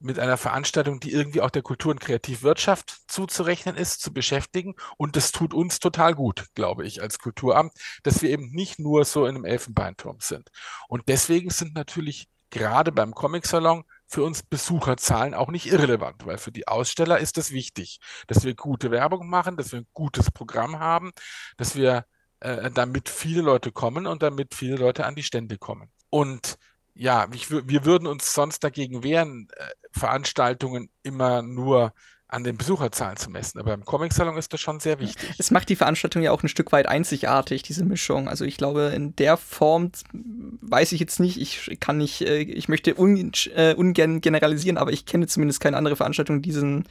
mit 0.00 0.18
einer 0.18 0.36
Veranstaltung, 0.36 1.00
die 1.00 1.12
irgendwie 1.12 1.40
auch 1.40 1.50
der 1.50 1.62
Kultur- 1.62 1.92
und 1.92 2.00
Kreativwirtschaft 2.00 2.98
zuzurechnen 3.08 3.76
ist, 3.76 4.00
zu 4.00 4.12
beschäftigen. 4.12 4.74
Und 4.96 5.16
das 5.16 5.32
tut 5.32 5.54
uns 5.54 5.80
total 5.80 6.14
gut, 6.14 6.46
glaube 6.54 6.86
ich, 6.86 7.02
als 7.02 7.18
Kulturamt, 7.18 7.72
dass 8.02 8.22
wir 8.22 8.30
eben 8.30 8.50
nicht 8.50 8.78
nur 8.78 9.04
so 9.04 9.26
in 9.26 9.34
einem 9.34 9.44
Elfenbeinturm 9.44 10.18
sind. 10.20 10.50
Und 10.88 11.08
deswegen 11.08 11.50
sind 11.50 11.74
natürlich 11.74 12.28
gerade 12.50 12.92
beim 12.92 13.14
Comic-Salon 13.14 13.84
für 14.06 14.22
uns 14.24 14.42
Besucherzahlen 14.42 15.34
auch 15.34 15.48
nicht 15.50 15.66
irrelevant, 15.66 16.24
weil 16.24 16.38
für 16.38 16.52
die 16.52 16.66
Aussteller 16.66 17.18
ist 17.18 17.36
es 17.36 17.50
wichtig, 17.50 18.00
dass 18.26 18.44
wir 18.44 18.54
gute 18.54 18.90
Werbung 18.90 19.28
machen, 19.28 19.56
dass 19.56 19.72
wir 19.72 19.80
ein 19.80 19.86
gutes 19.92 20.30
Programm 20.30 20.78
haben, 20.78 21.12
dass 21.58 21.76
wir 21.76 22.06
äh, 22.40 22.70
damit 22.70 23.08
viele 23.08 23.42
Leute 23.42 23.72
kommen 23.72 24.06
und 24.06 24.22
damit 24.22 24.54
viele 24.54 24.76
Leute 24.76 25.04
an 25.04 25.14
die 25.14 25.22
Stände 25.22 25.58
kommen. 25.58 25.90
Und 26.08 26.56
ja, 26.98 27.28
ich, 27.32 27.50
wir 27.50 27.84
würden 27.84 28.06
uns 28.06 28.34
sonst 28.34 28.64
dagegen 28.64 29.02
wehren, 29.04 29.48
äh, 29.56 29.64
Veranstaltungen 29.92 30.90
immer 31.02 31.42
nur 31.42 31.92
an 32.26 32.44
den 32.44 32.58
Besucherzahlen 32.58 33.16
zu 33.16 33.30
messen. 33.30 33.58
Aber 33.58 33.72
im 33.72 33.84
Comic-Salon 33.84 34.36
ist 34.36 34.52
das 34.52 34.60
schon 34.60 34.80
sehr 34.80 34.98
wichtig. 34.98 35.30
Es 35.38 35.50
macht 35.50 35.70
die 35.70 35.76
Veranstaltung 35.76 36.22
ja 36.22 36.30
auch 36.30 36.42
ein 36.42 36.48
Stück 36.48 36.72
weit 36.72 36.86
einzigartig, 36.86 37.62
diese 37.62 37.84
Mischung. 37.84 38.28
Also 38.28 38.44
ich 38.44 38.58
glaube, 38.58 38.92
in 38.94 39.16
der 39.16 39.38
Form 39.38 39.92
weiß 40.12 40.92
ich 40.92 41.00
jetzt 41.00 41.20
nicht, 41.20 41.40
ich 41.40 41.78
kann 41.80 41.96
nicht, 41.96 42.20
äh, 42.22 42.40
ich 42.40 42.68
möchte 42.68 42.98
un, 42.98 43.32
äh, 43.54 43.74
ungern 43.74 44.20
generalisieren, 44.20 44.76
aber 44.76 44.92
ich 44.92 45.06
kenne 45.06 45.26
zumindest 45.26 45.60
keine 45.60 45.76
andere 45.76 45.96
Veranstaltung, 45.96 46.42
diesen, 46.42 46.84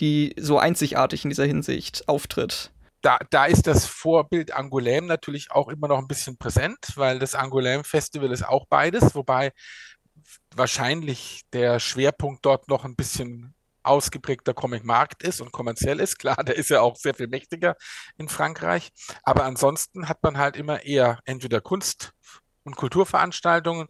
die 0.00 0.34
so 0.38 0.58
einzigartig 0.58 1.24
in 1.24 1.30
dieser 1.30 1.46
Hinsicht 1.46 2.06
auftritt 2.08 2.70
da, 3.02 3.18
da 3.30 3.44
ist 3.46 3.66
das 3.66 3.84
Vorbild 3.84 4.54
Angoulême 4.54 5.06
natürlich 5.06 5.50
auch 5.50 5.68
immer 5.68 5.88
noch 5.88 5.98
ein 5.98 6.08
bisschen 6.08 6.38
präsent, 6.38 6.78
weil 6.94 7.18
das 7.18 7.34
Angoulême 7.34 7.84
Festival 7.84 8.30
ist 8.30 8.46
auch 8.46 8.66
beides, 8.68 9.14
wobei 9.14 9.52
wahrscheinlich 10.54 11.42
der 11.52 11.80
Schwerpunkt 11.80 12.46
dort 12.46 12.68
noch 12.68 12.84
ein 12.84 12.96
bisschen 12.96 13.54
ausgeprägter 13.82 14.54
Comic-Markt 14.54 15.22
ist 15.24 15.40
und 15.40 15.52
kommerziell 15.52 16.00
ist. 16.00 16.18
Klar, 16.18 16.36
der 16.44 16.56
ist 16.56 16.70
ja 16.70 16.80
auch 16.80 16.96
sehr 16.96 17.14
viel 17.14 17.26
mächtiger 17.26 17.76
in 18.16 18.28
Frankreich. 18.28 18.92
Aber 19.24 19.44
ansonsten 19.44 20.08
hat 20.08 20.22
man 20.22 20.38
halt 20.38 20.56
immer 20.56 20.84
eher 20.84 21.18
entweder 21.24 21.60
Kunst- 21.60 22.12
und 22.62 22.76
Kulturveranstaltungen 22.76 23.88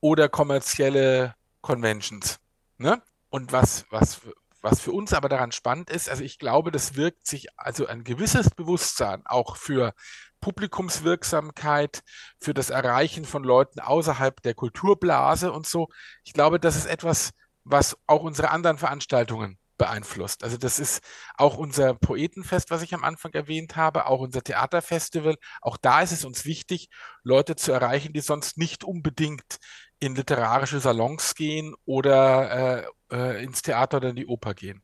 oder 0.00 0.28
kommerzielle 0.28 1.34
Conventions. 1.60 2.38
Ne? 2.78 3.02
Und 3.28 3.52
was, 3.52 3.84
was, 3.90 4.20
was 4.64 4.80
für 4.80 4.92
uns 4.92 5.12
aber 5.12 5.28
daran 5.28 5.52
spannend 5.52 5.90
ist, 5.90 6.08
also 6.08 6.24
ich 6.24 6.38
glaube, 6.38 6.70
das 6.70 6.96
wirkt 6.96 7.26
sich 7.26 7.48
also 7.56 7.86
ein 7.86 8.02
gewisses 8.02 8.48
Bewusstsein 8.50 9.22
auch 9.26 9.56
für 9.56 9.92
Publikumswirksamkeit, 10.40 12.00
für 12.40 12.54
das 12.54 12.70
Erreichen 12.70 13.26
von 13.26 13.44
Leuten 13.44 13.80
außerhalb 13.80 14.40
der 14.42 14.54
Kulturblase 14.54 15.52
und 15.52 15.66
so. 15.66 15.88
Ich 16.24 16.32
glaube, 16.32 16.58
das 16.58 16.76
ist 16.76 16.86
etwas, 16.86 17.32
was 17.64 17.96
auch 18.06 18.22
unsere 18.22 18.50
anderen 18.50 18.78
Veranstaltungen 18.78 19.58
beeinflusst. 19.76 20.44
Also 20.44 20.56
das 20.56 20.78
ist 20.78 21.02
auch 21.36 21.56
unser 21.58 21.94
Poetenfest, 21.94 22.70
was 22.70 22.82
ich 22.82 22.94
am 22.94 23.04
Anfang 23.04 23.32
erwähnt 23.32 23.76
habe, 23.76 24.06
auch 24.06 24.20
unser 24.20 24.42
Theaterfestival. 24.42 25.36
Auch 25.60 25.76
da 25.76 26.00
ist 26.00 26.12
es 26.12 26.24
uns 26.24 26.44
wichtig, 26.46 26.88
Leute 27.22 27.56
zu 27.56 27.72
erreichen, 27.72 28.12
die 28.12 28.20
sonst 28.20 28.56
nicht 28.56 28.84
unbedingt 28.84 29.58
in 30.00 30.14
literarische 30.14 30.80
Salons 30.80 31.34
gehen 31.34 31.74
oder 31.84 32.84
äh, 33.10 33.16
äh, 33.16 33.44
ins 33.44 33.62
Theater 33.62 33.98
oder 33.98 34.10
in 34.10 34.16
die 34.16 34.26
Oper 34.26 34.54
gehen. 34.54 34.82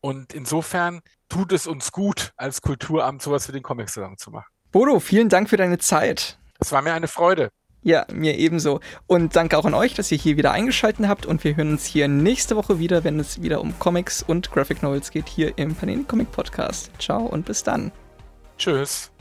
Und 0.00 0.32
insofern 0.32 1.00
tut 1.28 1.52
es 1.52 1.66
uns 1.66 1.92
gut, 1.92 2.32
als 2.36 2.60
Kulturamt 2.60 3.22
sowas 3.22 3.46
für 3.46 3.52
den 3.52 3.62
Comic-Salon 3.62 4.18
zu 4.18 4.30
machen. 4.30 4.50
Bodo, 4.72 5.00
vielen 5.00 5.28
Dank 5.28 5.48
für 5.48 5.56
deine 5.56 5.78
Zeit. 5.78 6.38
Es 6.58 6.72
war 6.72 6.82
mir 6.82 6.92
eine 6.92 7.08
Freude. 7.08 7.50
Ja, 7.82 8.06
mir 8.12 8.38
ebenso. 8.38 8.80
Und 9.06 9.34
danke 9.34 9.58
auch 9.58 9.64
an 9.64 9.74
euch, 9.74 9.94
dass 9.94 10.10
ihr 10.12 10.18
hier 10.18 10.36
wieder 10.36 10.52
eingeschaltet 10.52 11.06
habt. 11.08 11.26
Und 11.26 11.42
wir 11.42 11.56
hören 11.56 11.72
uns 11.72 11.84
hier 11.84 12.06
nächste 12.08 12.56
Woche 12.56 12.78
wieder, 12.78 13.04
wenn 13.04 13.18
es 13.18 13.42
wieder 13.42 13.60
um 13.60 13.76
Comics 13.78 14.22
und 14.22 14.50
Graphic 14.52 14.82
Novels 14.82 15.10
geht, 15.10 15.28
hier 15.28 15.58
im 15.58 15.74
Panini 15.74 16.04
Comic 16.04 16.30
Podcast. 16.30 16.90
Ciao 16.98 17.24
und 17.24 17.44
bis 17.44 17.62
dann. 17.62 17.90
Tschüss. 18.56 19.11